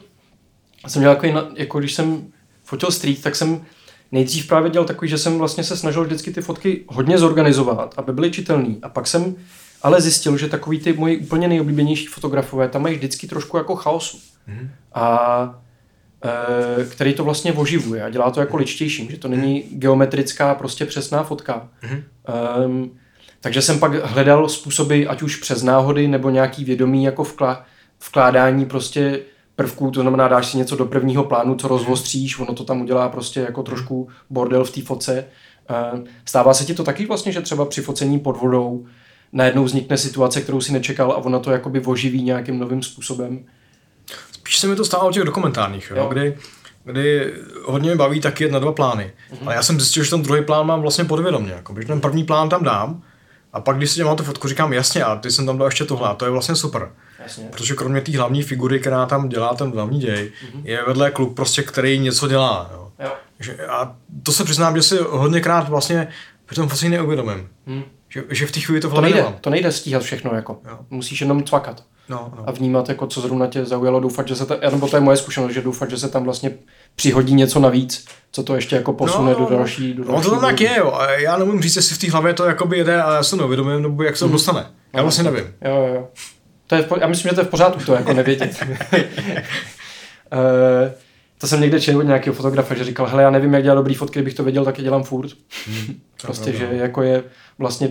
jsem 0.86 1.02
dělal 1.02 1.16
jako, 1.24 1.50
jako 1.56 1.78
když 1.78 1.94
jsem 1.94 2.32
fotil 2.64 2.90
street, 2.90 3.22
tak 3.22 3.36
jsem 3.36 3.60
nejdřív 4.12 4.46
právě 4.48 4.70
dělal 4.70 4.86
takový, 4.86 5.08
že 5.08 5.18
jsem 5.18 5.38
vlastně 5.38 5.64
se 5.64 5.76
snažil 5.76 6.04
vždycky 6.04 6.30
ty 6.30 6.40
fotky 6.40 6.84
hodně 6.88 7.18
zorganizovat, 7.18 7.94
aby 7.96 8.12
byly 8.12 8.30
čitelný. 8.30 8.78
A 8.82 8.88
pak 8.88 9.06
jsem 9.06 9.36
ale 9.82 10.00
zjistil, 10.00 10.36
že 10.36 10.48
takový 10.48 10.80
ty 10.80 10.92
moji 10.92 11.18
úplně 11.18 11.48
nejoblíbenější 11.48 12.06
fotografové 12.06 12.68
tam 12.68 12.82
mají 12.82 12.96
vždycky 12.96 13.26
trošku 13.26 13.56
jako 13.56 13.76
chaosu. 13.76 14.16
Mm-hmm. 14.16 14.68
A 14.94 15.60
který 16.90 17.14
to 17.14 17.24
vlastně 17.24 17.52
oživuje 17.52 18.04
a 18.04 18.10
dělá 18.10 18.30
to 18.30 18.40
jako 18.40 18.56
ličtějším, 18.56 19.10
že 19.10 19.16
to 19.16 19.28
není 19.28 19.64
geometrická 19.72 20.54
prostě 20.54 20.84
přesná 20.86 21.22
fotka. 21.22 21.68
Mm-hmm. 21.82 22.02
Um, 22.64 22.98
takže 23.40 23.62
jsem 23.62 23.78
pak 23.78 23.94
hledal 23.94 24.48
způsoby, 24.48 25.04
ať 25.08 25.22
už 25.22 25.36
přes 25.36 25.62
náhody 25.62 26.08
nebo 26.08 26.30
nějaký 26.30 26.64
vědomí 26.64 27.04
jako 27.04 27.24
vkla, 27.24 27.64
vkládání 28.08 28.66
prostě 28.66 29.20
prvků, 29.56 29.90
to 29.90 30.00
znamená 30.00 30.28
dáš 30.28 30.46
si 30.46 30.58
něco 30.58 30.76
do 30.76 30.86
prvního 30.86 31.24
plánu, 31.24 31.54
co 31.54 31.68
rozvostříš, 31.68 32.38
ono 32.38 32.54
to 32.54 32.64
tam 32.64 32.80
udělá 32.80 33.08
prostě 33.08 33.40
jako 33.40 33.62
trošku 33.62 34.08
bordel 34.30 34.64
v 34.64 34.70
té 34.70 34.82
foce. 34.82 35.24
Uh, 35.92 36.00
stává 36.24 36.54
se 36.54 36.64
ti 36.64 36.74
to 36.74 36.84
taky 36.84 37.06
vlastně, 37.06 37.32
že 37.32 37.40
třeba 37.40 37.64
při 37.64 37.82
focení 37.82 38.18
pod 38.18 38.40
vodou 38.40 38.86
najednou 39.32 39.64
vznikne 39.64 39.96
situace, 39.96 40.40
kterou 40.40 40.60
si 40.60 40.72
nečekal 40.72 41.12
a 41.12 41.16
ono 41.16 41.40
to 41.40 41.50
jakoby 41.50 41.80
oživí 41.80 42.22
nějakým 42.22 42.58
novým 42.58 42.82
způsobem. 42.82 43.44
Spíš 44.48 44.58
se 44.58 44.66
mi 44.66 44.76
to 44.76 44.84
stalo 44.84 45.08
u 45.08 45.12
těch 45.12 45.22
dokumentárních, 45.24 45.90
jo, 45.90 45.96
Jo. 45.96 46.08
Kdy, 46.08 46.36
kdy 46.84 47.32
hodně 47.64 47.90
mě 47.90 47.96
baví 47.96 48.20
taky 48.20 48.44
jet 48.44 48.52
na 48.52 48.58
dva 48.58 48.72
plány. 48.72 49.12
Mm-hmm. 49.32 49.36
Ale 49.46 49.54
já 49.54 49.62
jsem 49.62 49.80
zjistil, 49.80 50.04
že 50.04 50.10
ten 50.10 50.22
druhý 50.22 50.44
plán 50.44 50.66
mám 50.66 50.80
vlastně 50.80 51.04
podvědomě. 51.04 51.52
Jako, 51.52 51.74
že 51.80 51.86
ten 51.86 52.00
první 52.00 52.24
plán 52.24 52.48
tam 52.48 52.64
dám 52.64 53.02
a 53.52 53.60
pak, 53.60 53.76
když 53.76 53.90
si 53.90 53.96
dělám 53.96 54.16
tu 54.16 54.22
fotku, 54.24 54.48
říkám 54.48 54.72
jasně, 54.72 55.04
a 55.04 55.16
ty 55.16 55.30
jsem 55.30 55.46
tam 55.46 55.58
dal 55.58 55.66
ještě 55.66 55.84
tohle, 55.84 56.08
a 56.08 56.14
to 56.14 56.24
je 56.24 56.30
vlastně 56.30 56.56
super. 56.56 56.90
Jasně. 57.22 57.44
Protože 57.50 57.74
kromě 57.74 58.00
té 58.00 58.16
hlavní 58.18 58.42
figury, 58.42 58.80
která 58.80 59.06
tam 59.06 59.28
dělá 59.28 59.54
ten 59.54 59.70
hlavní 59.70 59.98
děj, 59.98 60.32
mm-hmm. 60.44 60.60
je 60.64 60.84
vedle 60.86 61.10
kluk 61.10 61.36
prostě, 61.36 61.62
který 61.62 61.98
něco 61.98 62.28
dělá. 62.28 62.70
Jo. 62.72 62.88
Jo. 63.04 63.12
Že, 63.40 63.66
a 63.66 63.96
to 64.22 64.32
se 64.32 64.44
přiznám, 64.44 64.76
že 64.76 64.82
si 64.82 64.96
hodněkrát 65.08 65.68
vlastně 65.68 66.08
při 66.46 66.54
tom 66.56 66.68
focení 66.68 66.90
neuvědomím. 66.90 67.48
Hmm. 67.66 67.82
Že, 68.08 68.24
že 68.30 68.46
v 68.46 68.52
té 68.52 68.60
chvíli 68.60 68.80
to 68.80 68.90
To 68.90 69.00
nejde, 69.00 69.18
nemám. 69.18 69.34
to 69.40 69.50
nejde 69.50 69.72
stíhat 69.72 70.02
všechno 70.02 70.34
jako. 70.34 70.58
Jo. 70.68 70.78
Musíš 70.90 71.20
jenom 71.20 71.44
cvakat. 71.44 71.84
No, 72.08 72.32
no. 72.36 72.48
a 72.48 72.50
vnímat, 72.50 72.88
jako 72.88 73.06
co 73.06 73.20
zrovna 73.20 73.46
tě 73.46 73.64
zaujalo, 73.64 74.00
doufat, 74.00 74.28
že 74.28 74.36
se 74.36 74.46
ta, 74.46 74.56
nebo 74.70 74.88
to 74.88 74.96
je 74.96 75.00
moje 75.00 75.16
zkušenost, 75.16 75.52
že 75.52 75.60
doufat, 75.62 75.90
že 75.90 75.98
se 75.98 76.08
tam 76.08 76.24
vlastně 76.24 76.50
přihodí 76.96 77.34
něco 77.34 77.60
navíc, 77.60 78.04
co 78.32 78.42
to 78.42 78.54
ještě 78.54 78.76
jako 78.76 78.92
posune 78.92 79.34
do 79.34 79.46
další, 79.50 79.94
do 79.94 80.04
No 80.04 80.12
další 80.12 80.24
to 80.24 80.30
tam 80.30 80.44
úrovně. 80.44 80.66
je, 80.66 80.78
jo. 80.78 80.92
A 80.92 81.10
já 81.12 81.36
nemůžu 81.36 81.60
říct, 81.60 81.76
jestli 81.76 81.96
v 81.96 81.98
té 81.98 82.10
hlavě 82.10 82.34
to 82.34 82.44
jakoby 82.44 82.78
jede 82.78 83.02
a 83.02 83.14
já 83.14 83.22
se 83.22 83.36
neuvědomím, 83.36 83.82
nebo 83.82 84.02
jak 84.02 84.16
se 84.16 84.24
to 84.24 84.30
dostane. 84.32 84.66
Já 84.92 85.02
vlastně 85.02 85.24
nevím. 85.24 85.44
Jo, 85.64 85.88
jo. 85.94 86.08
To 86.66 86.74
je, 86.74 86.88
já 87.00 87.06
myslím, 87.06 87.28
že 87.28 87.34
to 87.34 87.40
je 87.40 87.44
v 87.44 87.50
pořádku 87.50 87.84
to 87.84 87.94
jako 87.94 88.12
nevědět. 88.12 88.56
Eh, 90.32 90.94
to 91.38 91.46
jsem 91.46 91.60
někde 91.60 91.80
četl 91.80 91.98
od 91.98 92.02
nějakého 92.02 92.34
fotografa, 92.34 92.74
že 92.74 92.84
říkal, 92.84 93.06
hele, 93.06 93.22
já 93.22 93.30
nevím, 93.30 93.54
jak 93.54 93.62
dělat 93.62 93.74
dobrý 93.74 93.94
fotky, 93.94 94.18
kdybych 94.18 94.34
to 94.34 94.44
věděl, 94.44 94.64
tak 94.64 94.78
je 94.78 94.84
dělám 94.84 95.02
furt. 95.02 95.30
prostě, 96.22 96.52
že 96.52 96.68
jako 96.72 97.02
je 97.02 97.24
vlastně 97.58 97.88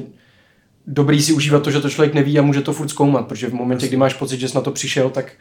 dobrý 0.88 1.22
si 1.22 1.34
užívat 1.34 1.64
to, 1.64 1.72
že 1.72 1.80
to 1.82 1.90
člověk 1.90 2.14
neví 2.14 2.40
a 2.40 2.42
může 2.42 2.62
to 2.62 2.74
furt 2.74 2.88
zkoumat, 2.90 3.28
protože 3.28 3.48
v 3.48 3.54
momentě, 3.54 3.88
kdy 3.88 3.98
máš 3.98 4.14
pocit, 4.14 4.40
že 4.40 4.50
jsi 4.50 4.56
na 4.56 4.62
to 4.62 4.72
přišel, 4.72 5.10
tak 5.10 5.32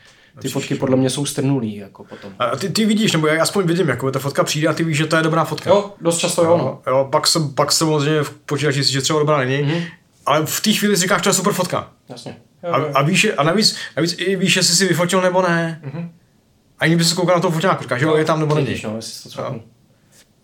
ty 0.42 0.48
fotky 0.48 0.74
podle 0.74 0.96
mě 0.96 1.10
jsou 1.10 1.26
strnulý 1.26 1.76
jako 1.76 2.04
potom. 2.04 2.32
A 2.38 2.56
ty, 2.56 2.68
ty 2.68 2.86
vidíš, 2.86 3.12
nebo 3.12 3.26
já 3.26 3.42
aspoň 3.42 3.66
vidím, 3.66 3.88
jako 3.88 4.10
ta 4.10 4.18
fotka 4.18 4.44
přijde 4.44 4.68
a 4.68 4.72
ty 4.72 4.84
víš, 4.84 4.96
že 4.96 5.06
to 5.06 5.16
je 5.16 5.22
dobrá 5.22 5.44
fotka. 5.44 5.70
Jo, 5.70 5.92
dost 6.00 6.18
často 6.18 6.44
jo, 6.44 6.56
no. 6.58 6.80
jo 6.92 7.08
pak, 7.12 7.26
se, 7.26 7.38
pak 7.54 7.72
se 7.72 7.78
samozřejmě 7.78 8.22
v 8.22 8.30
počítači 8.30 8.84
si, 8.84 8.92
že 8.92 9.00
třeba 9.02 9.18
dobrá 9.18 9.38
není, 9.38 9.62
Mhm. 9.62 9.82
ale 10.26 10.46
v 10.46 10.60
té 10.60 10.72
chvíli 10.72 10.96
si 10.96 11.02
říkáš, 11.02 11.22
to 11.22 11.28
je 11.28 11.32
super 11.32 11.52
fotka. 11.52 11.90
Jasně. 12.08 12.36
Jo, 12.64 12.70
A, 12.72 12.78
jo. 12.78 12.90
a, 12.94 13.02
víš, 13.02 13.26
a 13.36 13.42
navíc, 13.42 13.76
navíc 13.96 14.14
i 14.18 14.36
víš, 14.36 14.56
jestli 14.56 14.74
si 14.74 14.88
vyfotil 14.88 15.20
nebo 15.22 15.42
ne. 15.42 15.80
Mhm. 15.84 16.10
Ani 16.78 16.96
by 16.96 17.04
se 17.04 17.14
koukal 17.14 17.34
na 17.36 17.40
toho 17.42 17.52
foťáku, 17.52 17.82
říkáš, 17.82 18.00
že 18.00 18.06
jo, 18.06 18.16
je 18.16 18.24
tam 18.24 18.40
nebo 18.40 18.54
není. 18.54 18.80
No, 18.84 18.98
to. 19.36 19.60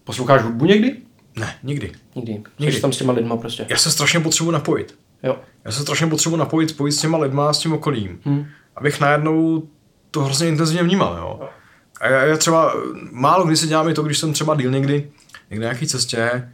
Posloucháš 0.05 0.43
hudbu 0.43 0.65
někdy? 0.65 0.97
Ne, 1.37 1.55
nikdy. 1.63 1.93
Nikdy. 2.15 2.43
Nikdy. 2.59 2.77
Jsi 2.77 2.81
tam 2.81 2.93
s 2.93 2.99
těma 2.99 3.13
lidma 3.13 3.37
prostě. 3.37 3.67
Já 3.69 3.77
se 3.77 3.91
strašně 3.91 4.21
potřebuji 4.21 4.51
napojit. 4.51 4.99
Jo. 5.23 5.37
Já 5.65 5.73
se 5.73 5.83
strašně 5.83 6.07
potřebuji 6.07 6.37
napojit, 6.37 6.71
spojit 6.71 6.93
s 6.93 7.01
těma 7.01 7.19
lidma, 7.19 7.53
s 7.53 7.59
tím 7.59 7.73
okolím. 7.73 8.21
Hm. 8.27 8.47
Abych 8.77 9.01
najednou 9.01 9.69
to 10.11 10.21
hrozně 10.21 10.49
intenzivně 10.49 10.83
vnímal, 10.83 11.17
jo. 11.17 11.39
Jo. 11.41 11.49
A 12.01 12.09
já, 12.09 12.23
já 12.23 12.37
třeba, 12.37 12.75
málo 13.11 13.47
kdy 13.47 13.57
si 13.57 13.67
dělám 13.67 13.89
i 13.89 13.95
to, 13.95 14.03
když 14.03 14.19
jsem 14.19 14.33
třeba 14.33 14.55
díl 14.55 14.71
někdy, 14.71 15.11
někde 15.51 15.67
na 15.67 15.73
nějaký 15.73 15.87
cestě, 15.87 16.49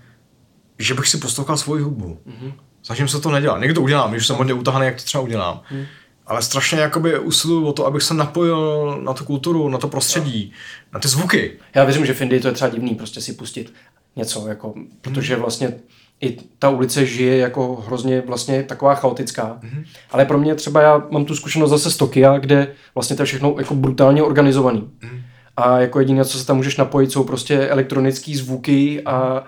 že 0.78 0.94
bych 0.94 1.08
si 1.08 1.18
poslouchal 1.18 1.56
svoji 1.56 1.82
hudbu. 1.82 2.20
Mhm. 2.26 2.52
Snažím 2.82 3.08
se 3.08 3.20
to 3.20 3.30
nedělat. 3.30 3.60
Někdy 3.60 3.74
to 3.74 3.82
udělám, 3.82 4.10
když 4.10 4.26
jsem 4.26 4.36
hodně 4.36 4.54
utahaný, 4.54 4.86
jak 4.86 4.96
to 4.96 5.02
třeba 5.02 5.24
udělám. 5.24 5.60
Mhm. 5.70 5.86
Ale 6.26 6.42
strašně 6.42 6.80
jakoby 6.80 7.18
usiluju 7.18 7.66
o 7.66 7.72
to, 7.72 7.86
abych 7.86 8.02
se 8.02 8.14
napojil 8.14 9.00
na 9.04 9.14
tu 9.14 9.24
kulturu, 9.24 9.68
na 9.68 9.78
to 9.78 9.88
prostředí, 9.88 10.52
na 10.92 11.00
ty 11.00 11.08
zvuky. 11.08 11.58
Já 11.74 11.84
věřím, 11.84 12.06
že 12.06 12.14
v 12.14 12.20
Indii 12.20 12.40
to 12.40 12.48
je 12.48 12.54
třeba 12.54 12.68
divný 12.68 12.94
prostě 12.94 13.20
si 13.20 13.32
pustit 13.32 13.74
něco, 14.18 14.48
jako, 14.48 14.74
protože 15.00 15.36
vlastně 15.36 15.74
i 16.20 16.36
ta 16.58 16.70
ulice 16.70 17.06
žije 17.06 17.36
jako 17.36 17.84
hrozně 17.86 18.22
vlastně 18.26 18.62
taková 18.62 18.94
chaotická. 18.94 19.58
Mm-hmm. 19.62 19.84
Ale 20.10 20.24
pro 20.24 20.38
mě 20.38 20.54
třeba 20.54 20.82
já 20.82 21.02
mám 21.10 21.24
tu 21.24 21.36
zkušenost 21.36 21.70
zase 21.70 21.90
z 21.90 21.96
Tokia, 21.96 22.38
kde 22.38 22.74
vlastně 22.94 23.16
to 23.16 23.22
je 23.22 23.26
všechno 23.26 23.54
jako 23.58 23.74
brutálně 23.74 24.22
organizovaný. 24.22 24.80
Mm-hmm. 24.80 25.20
A 25.56 25.78
jako 25.78 26.00
jediné, 26.00 26.24
co 26.24 26.38
se 26.38 26.46
tam 26.46 26.56
můžeš 26.56 26.76
napojit, 26.76 27.12
jsou 27.12 27.24
prostě 27.24 27.68
elektronické 27.68 28.36
zvuky 28.36 29.02
a 29.04 29.44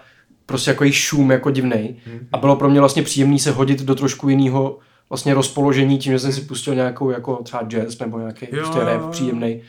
prostě 0.46 0.70
jako 0.70 0.84
šum 0.90 1.30
jako 1.30 1.50
divnej. 1.50 1.96
Mm-hmm. 2.06 2.26
A 2.32 2.38
bylo 2.38 2.56
pro 2.56 2.70
mě 2.70 2.80
vlastně 2.80 3.02
příjemný 3.02 3.38
se 3.38 3.50
hodit 3.50 3.82
do 3.82 3.94
trošku 3.94 4.28
jiného 4.28 4.78
vlastně 5.08 5.34
rozpoložení 5.34 5.98
tím, 5.98 6.12
že 6.12 6.18
jsem 6.18 6.32
si 6.32 6.40
pustil 6.40 6.74
nějakou 6.74 7.10
jako 7.10 7.36
třeba 7.42 7.62
jazz 7.62 7.98
nebo 7.98 8.18
nějaký 8.18 8.46
Jo, 8.52 8.62
prostě 8.62 8.80
rap 8.84 9.10
příjemný. 9.10 9.62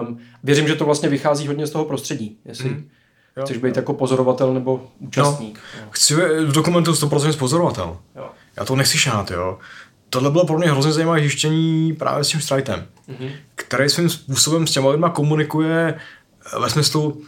Um, 0.00 0.18
věřím, 0.44 0.68
že 0.68 0.74
to 0.74 0.84
vlastně 0.84 1.08
vychází 1.08 1.46
hodně 1.46 1.66
z 1.66 1.70
toho 1.70 1.84
prostředí, 1.84 2.38
jestli 2.44 2.68
Mhm. 2.70 2.88
Jo. 3.36 3.44
chceš 3.44 3.56
být 3.56 3.76
jako 3.76 3.94
pozorovatel 3.94 4.54
nebo 4.54 4.86
účastník. 4.98 5.58
No. 5.80 5.86
Chci 5.90 6.14
v 6.46 6.52
dokumentu 6.52 6.92
100% 6.92 7.36
pozorovatel. 7.38 7.96
Jo. 8.16 8.28
Já 8.56 8.64
to 8.64 8.76
nechci 8.76 8.98
šát, 8.98 9.30
jo. 9.30 9.58
Tohle 10.10 10.30
bylo 10.30 10.46
pro 10.46 10.58
mě 10.58 10.70
hrozně 10.70 10.92
zajímavé 10.92 11.20
zjištění 11.20 11.92
právě 11.92 12.24
s 12.24 12.28
tím 12.28 12.40
Strightem, 12.40 12.86
Mhm. 13.08 13.28
který 13.54 13.88
svým 13.88 14.10
způsobem 14.10 14.66
s 14.66 14.70
těma 14.72 14.90
lidma 14.90 15.08
komunikuje 15.10 16.00
ve 16.60 16.70
smyslu, 16.70 17.22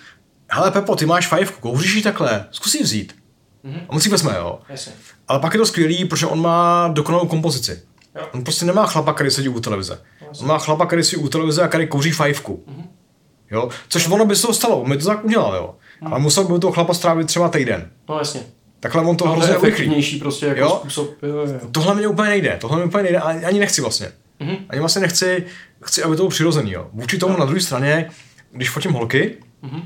hele 0.50 0.70
Pepo, 0.70 0.96
ty 0.96 1.06
máš 1.06 1.28
fajfku, 1.28 1.60
kouříš 1.60 1.94
ji 1.94 2.02
takhle, 2.02 2.44
zkus 2.50 2.74
ji 2.74 2.82
vzít. 2.82 3.14
Mhm. 3.62 3.80
A 3.88 3.92
on 3.92 4.00
si 4.00 4.08
vezme, 4.08 4.34
jo. 4.38 4.58
Jasně. 4.68 4.92
Ale 5.28 5.40
pak 5.40 5.54
je 5.54 5.58
to 5.60 5.66
skvělý, 5.66 6.04
protože 6.04 6.26
on 6.26 6.40
má 6.40 6.88
dokonalou 6.88 7.26
kompozici. 7.26 7.82
Jo. 8.16 8.26
On 8.34 8.44
prostě 8.44 8.64
nemá 8.64 8.86
chlapa, 8.86 9.12
který 9.12 9.30
sedí 9.30 9.48
u 9.48 9.60
televize. 9.60 10.00
On 10.40 10.46
má 10.46 10.58
chlapa, 10.58 10.86
který 10.86 11.02
sedí 11.04 11.22
u 11.22 11.28
televize 11.28 11.62
a 11.62 11.68
který 11.68 11.86
kouří 11.86 12.10
fajfku. 12.10 12.64
Mhm. 12.66 12.88
Jo? 13.50 13.68
Což 13.88 14.08
ono 14.08 14.24
by 14.24 14.36
se 14.36 14.46
to 14.46 14.54
stalo, 14.54 14.84
my 14.84 14.96
to 14.98 15.06
tak 15.06 15.24
udělal, 15.24 15.54
jo. 15.54 15.74
Ale 16.04 16.20
musel 16.20 16.44
by 16.44 16.58
toho 16.58 16.72
chlapa 16.72 16.94
strávit 16.94 17.26
třeba 17.26 17.48
týden. 17.48 17.90
No 18.08 18.18
jasně. 18.18 18.40
Takhle 18.80 19.02
on 19.02 19.16
to 19.16 19.24
No, 19.26 19.30
to 19.34 19.36
hrozně 19.40 19.56
urychlí. 19.58 20.18
prostě 20.20 20.46
jako 20.46 20.60
Jo. 20.60 20.76
způsob. 20.80 21.10
Jo, 21.22 21.36
jo. 21.36 21.46
Tohle 21.72 21.94
mě 21.94 22.08
úplně 22.08 22.28
nejde, 22.30 22.56
tohle 22.60 22.76
mě 22.76 22.86
úplně 22.86 23.02
nejde, 23.02 23.18
ani, 23.18 23.44
ani 23.44 23.58
nechci 23.60 23.80
vlastně. 23.80 24.08
Mhm. 24.40 24.56
Ani 24.68 24.80
vlastně 24.80 25.02
nechci, 25.02 25.44
chci, 25.84 26.02
aby 26.02 26.16
to 26.16 26.22
bylo 26.22 26.28
přirozený, 26.30 26.72
jo. 26.72 26.86
Vůči 26.92 27.18
tomu 27.18 27.38
na 27.38 27.44
druhé 27.44 27.60
straně, 27.60 28.10
když 28.52 28.70
fotím 28.70 28.92
holky, 28.92 29.36
Mhm. 29.62 29.82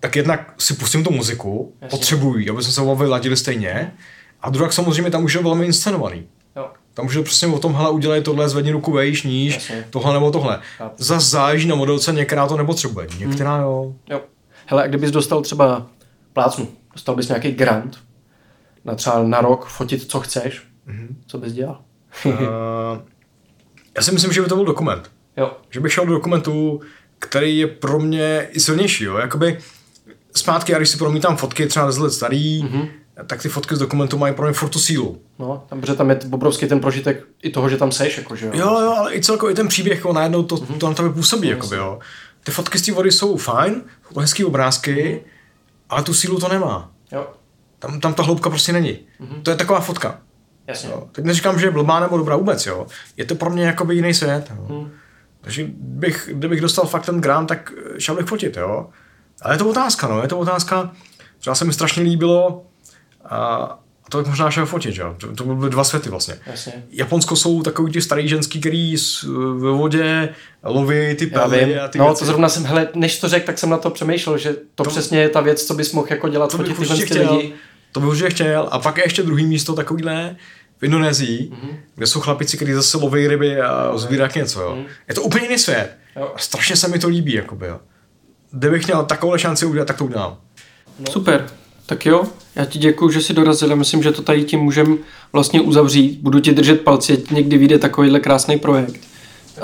tak 0.00 0.16
jednak 0.16 0.54
si 0.58 0.74
pustím 0.74 1.04
tu 1.04 1.10
muziku, 1.12 1.72
Jasně. 1.80 1.98
potřebují, 1.98 2.50
aby 2.50 2.62
jsme 2.62 2.72
se 2.72 2.80
oba 2.80 2.94
vyladili 2.94 3.36
stejně, 3.36 3.92
a 4.40 4.50
druhak 4.50 4.72
samozřejmě 4.72 5.10
tam 5.10 5.24
už 5.24 5.34
je 5.34 5.42
velmi 5.42 5.66
inscenovaný. 5.66 6.26
Jo. 6.56 6.66
Tam 6.94 7.06
už 7.06 7.14
je 7.14 7.22
přesně 7.22 7.48
o 7.48 7.58
tom, 7.58 7.74
hele, 7.74 7.90
udělej 7.90 8.22
tohle, 8.22 8.48
zvedni 8.48 8.72
ruku 8.72 8.92
vejš, 8.92 9.22
níž, 9.22 9.54
Jasně. 9.54 9.84
tohle 9.90 10.12
nebo 10.12 10.30
tohle. 10.30 10.60
Zas 10.98 11.24
záleží 11.24 11.68
na 11.68 11.74
modelce, 11.74 12.12
některá 12.12 12.46
to 12.46 12.56
nepotřebuje, 12.56 13.06
některá 13.18 13.56
jo. 13.56 13.94
Jo. 14.10 14.20
Hele, 14.66 14.82
a 14.82 14.86
kdybys 14.86 15.10
dostal 15.10 15.42
třeba 15.42 15.86
plácnu, 16.32 16.68
dostal 16.92 17.14
bys 17.14 17.28
nějaký 17.28 17.50
grant 17.50 17.98
na 18.84 18.94
třeba 18.94 19.22
na 19.22 19.40
rok 19.40 19.66
fotit, 19.66 20.10
co 20.10 20.20
chceš, 20.20 20.62
co 21.26 21.38
bys 21.38 21.52
dělal? 21.52 21.80
Uh, 22.24 22.32
já 23.96 24.02
si 24.02 24.12
myslím, 24.12 24.32
že 24.32 24.42
by 24.42 24.48
to 24.48 24.54
byl 24.56 24.64
dokument. 24.64 25.10
jo. 25.36 25.56
Že 25.70 25.80
bych 25.80 25.92
šel 25.92 26.06
do 26.06 26.12
dokumentu, 26.12 26.80
který 27.18 27.58
je 27.58 27.66
pro 27.66 27.98
mě 28.00 28.48
i 28.50 28.60
silnější, 28.60 29.04
jo. 29.04 29.16
Jakoby 29.16 29.58
zpátky, 30.36 30.72
já 30.72 30.78
když 30.78 30.88
si 30.88 30.98
promítám 30.98 31.36
fotky 31.36 31.66
třeba 31.66 31.86
10 31.86 32.00
let 32.00 32.10
starý, 32.12 32.62
mm-hmm. 32.62 32.88
tak 33.26 33.42
ty 33.42 33.48
fotky 33.48 33.76
z 33.76 33.78
dokumentu 33.78 34.18
mají 34.18 34.34
pro 34.34 34.46
mě 34.46 34.52
furt 34.52 34.68
tu 34.68 34.78
sílu. 34.78 35.20
No, 35.38 35.64
tam, 35.68 35.80
protože 35.80 35.94
tam 35.94 36.10
je 36.10 36.18
obrovský 36.30 36.66
ten 36.66 36.80
prožitek 36.80 37.24
i 37.42 37.50
toho, 37.50 37.68
že 37.68 37.76
tam 37.76 37.92
seš, 37.92 38.18
jako, 38.18 38.36
že 38.36 38.46
jo. 38.46 38.52
Jo, 38.54 38.80
jo, 38.80 38.94
ale 38.98 39.14
i 39.14 39.20
celkově 39.20 39.54
ten 39.54 39.68
příběh, 39.68 39.98
jako 39.98 40.12
najednou 40.12 40.42
to, 40.42 40.58
to 40.58 40.88
na 40.88 40.94
tebe 40.94 41.10
působí, 41.10 41.48
jakoby, 41.48 41.76
jo. 41.76 41.98
Ty 42.44 42.52
fotky 42.52 42.78
z 42.78 42.82
té 42.82 42.92
vody 42.92 43.12
jsou 43.12 43.36
fajn, 43.36 43.82
jsou 44.08 44.14
to 44.14 44.20
hezký 44.20 44.44
obrázky, 44.44 45.24
ale 45.88 46.02
tu 46.02 46.14
sílu 46.14 46.40
to 46.40 46.48
nemá. 46.48 46.90
jo. 47.12 47.26
Tam, 47.78 48.00
tam 48.00 48.14
ta 48.14 48.22
hloubka 48.22 48.50
prostě 48.50 48.72
není. 48.72 48.98
To 49.42 49.50
je 49.50 49.56
taková 49.56 49.80
fotka. 49.80 50.18
Jasně. 50.66 50.90
Jo. 50.90 51.08
Teď 51.12 51.24
neříkám, 51.24 51.58
že 51.60 51.66
je 51.66 51.70
blbá 51.70 52.00
nebo 52.00 52.16
dobrá 52.16 52.36
vůbec, 52.36 52.66
jo. 52.66 52.86
Je 53.16 53.24
to 53.24 53.34
pro 53.34 53.50
mě 53.50 53.64
jakoby 53.64 53.94
jiný 53.94 54.14
svět. 54.14 54.52
Jo. 54.56 54.86
Takže 55.40 55.66
bych, 55.78 56.28
kdybych 56.32 56.60
dostal 56.60 56.86
fakt 56.86 57.06
ten 57.06 57.20
grant, 57.20 57.46
tak 57.46 57.72
šel 57.98 58.14
bych 58.14 58.26
fotit, 58.26 58.56
jo. 58.56 58.88
Ale 59.42 59.54
je 59.54 59.58
to 59.58 59.68
otázka, 59.68 60.08
no, 60.08 60.22
je 60.22 60.28
to 60.28 60.38
otázka, 60.38 60.92
třeba 61.38 61.54
se 61.54 61.64
mi 61.64 61.72
strašně 61.72 62.02
líbilo 62.02 62.66
a 63.24 63.78
to 64.12 64.18
bych 64.18 64.26
možná 64.26 64.50
šel 64.50 64.66
fotit, 64.66 64.96
jo. 64.96 65.14
To, 65.18 65.34
to 65.34 65.44
byly 65.44 65.70
dva 65.70 65.84
světy 65.84 66.10
vlastně. 66.10 66.34
Jasně. 66.46 66.72
Japonsko 66.90 67.36
jsou 67.36 67.62
takový 67.62 67.92
ti 67.92 68.00
starý 68.02 68.28
ženský, 68.28 68.60
který 68.60 68.94
ve 69.58 69.70
vodě 69.70 70.28
loví 70.64 71.14
ty 71.18 71.26
vím. 71.26 71.38
a 71.84 71.88
ty 71.88 71.98
No, 71.98 72.04
věci. 72.06 72.18
to 72.18 72.24
zrovna 72.24 72.48
jsem, 72.48 72.64
hele, 72.64 72.88
než 72.94 73.18
to 73.20 73.28
řekl, 73.28 73.46
tak 73.46 73.58
jsem 73.58 73.70
na 73.70 73.78
to 73.78 73.90
přemýšlel, 73.90 74.38
že 74.38 74.56
to, 74.74 74.84
přesně 74.84 75.20
je 75.20 75.28
ta 75.28 75.40
věc, 75.40 75.64
co 75.64 75.74
bys 75.74 75.92
mohl 75.92 76.06
jako 76.10 76.28
dělat, 76.28 76.50
to 76.50 76.58
bych 76.58 76.76
fotit 76.76 76.88
tyhle 76.88 76.96
ty 76.96 77.06
chtěl. 77.06 77.36
lidi. 77.36 77.52
To 77.92 78.00
bych 78.00 78.08
určitě 78.08 78.30
chtěl. 78.30 78.68
A 78.70 78.78
pak 78.78 78.96
je 78.96 79.04
ještě 79.04 79.22
druhý 79.22 79.46
místo 79.46 79.74
takovýhle 79.74 80.36
v 80.78 80.82
Indonésii, 80.82 81.50
mm-hmm. 81.50 81.76
kde 81.94 82.06
jsou 82.06 82.20
chlapici, 82.20 82.56
kteří 82.56 82.72
zase 82.72 82.96
loví 82.98 83.28
ryby 83.28 83.60
a 83.60 83.92
sbírat 83.98 84.34
něco. 84.34 84.60
Jo. 84.60 84.74
Mm. 84.76 84.84
Je 85.08 85.14
to 85.14 85.22
úplně 85.22 85.44
jiný 85.44 85.58
svět. 85.58 85.96
Jo. 86.16 86.32
A 86.34 86.38
strašně 86.38 86.76
se 86.76 86.88
mi 86.88 86.98
to 86.98 87.08
líbí. 87.08 87.32
Jakoby, 87.34 87.66
jo. 87.66 87.80
Kdybych 88.50 88.86
měl 88.86 89.04
takovou 89.04 89.36
šanci 89.38 89.66
udělat, 89.66 89.84
tak 89.88 89.96
to 89.98 90.04
udělám. 90.04 90.36
Super. 91.10 91.46
Tak 91.86 92.06
jo, 92.06 92.22
já 92.56 92.64
ti 92.64 92.78
děkuji, 92.78 93.10
že 93.10 93.20
jsi 93.20 93.32
dorazil. 93.32 93.72
a 93.72 93.74
Myslím, 93.74 94.02
že 94.02 94.12
to 94.12 94.22
tady 94.22 94.44
tím 94.44 94.60
můžeme 94.60 94.96
vlastně 95.32 95.60
uzavřít. 95.60 96.18
Budu 96.22 96.40
ti 96.40 96.52
držet 96.52 96.80
palci, 96.80 97.12
ať 97.12 97.30
někdy 97.30 97.58
vyjde 97.58 97.78
takovýhle 97.78 98.20
krásný 98.20 98.58
projekt. 98.58 99.00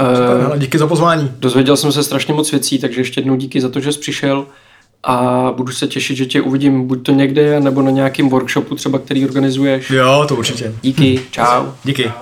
Uh, 0.01 0.43
Hele, 0.43 0.59
díky 0.59 0.79
za 0.79 0.87
pozvání. 0.87 1.33
dozvěděl 1.39 1.77
jsem 1.77 1.93
se 1.93 2.03
strašně 2.03 2.35
moc 2.35 2.51
věcí, 2.51 2.79
takže 2.79 3.01
ještě 3.01 3.21
jednou 3.21 3.37
díky 3.37 3.61
za 3.61 3.69
to, 3.69 3.81
že 3.81 3.93
jsi 3.93 3.99
přišel 3.99 4.47
a 5.05 5.53
budu 5.57 5.73
se 5.73 5.87
těšit, 5.87 6.17
že 6.17 6.27
tě 6.27 6.41
uvidím 6.41 6.87
buď 6.87 7.03
to 7.03 7.13
někde, 7.13 7.61
nebo 7.61 7.83
na 7.83 7.91
nějakém 7.91 8.29
workshopu 8.29 8.75
třeba, 8.75 8.99
který 8.99 9.25
organizuješ. 9.27 9.91
Jo, 9.91 10.25
to 10.29 10.37
určitě. 10.37 10.75
Díky, 10.83 11.21
čau. 11.31 11.67
Díky. 11.85 12.13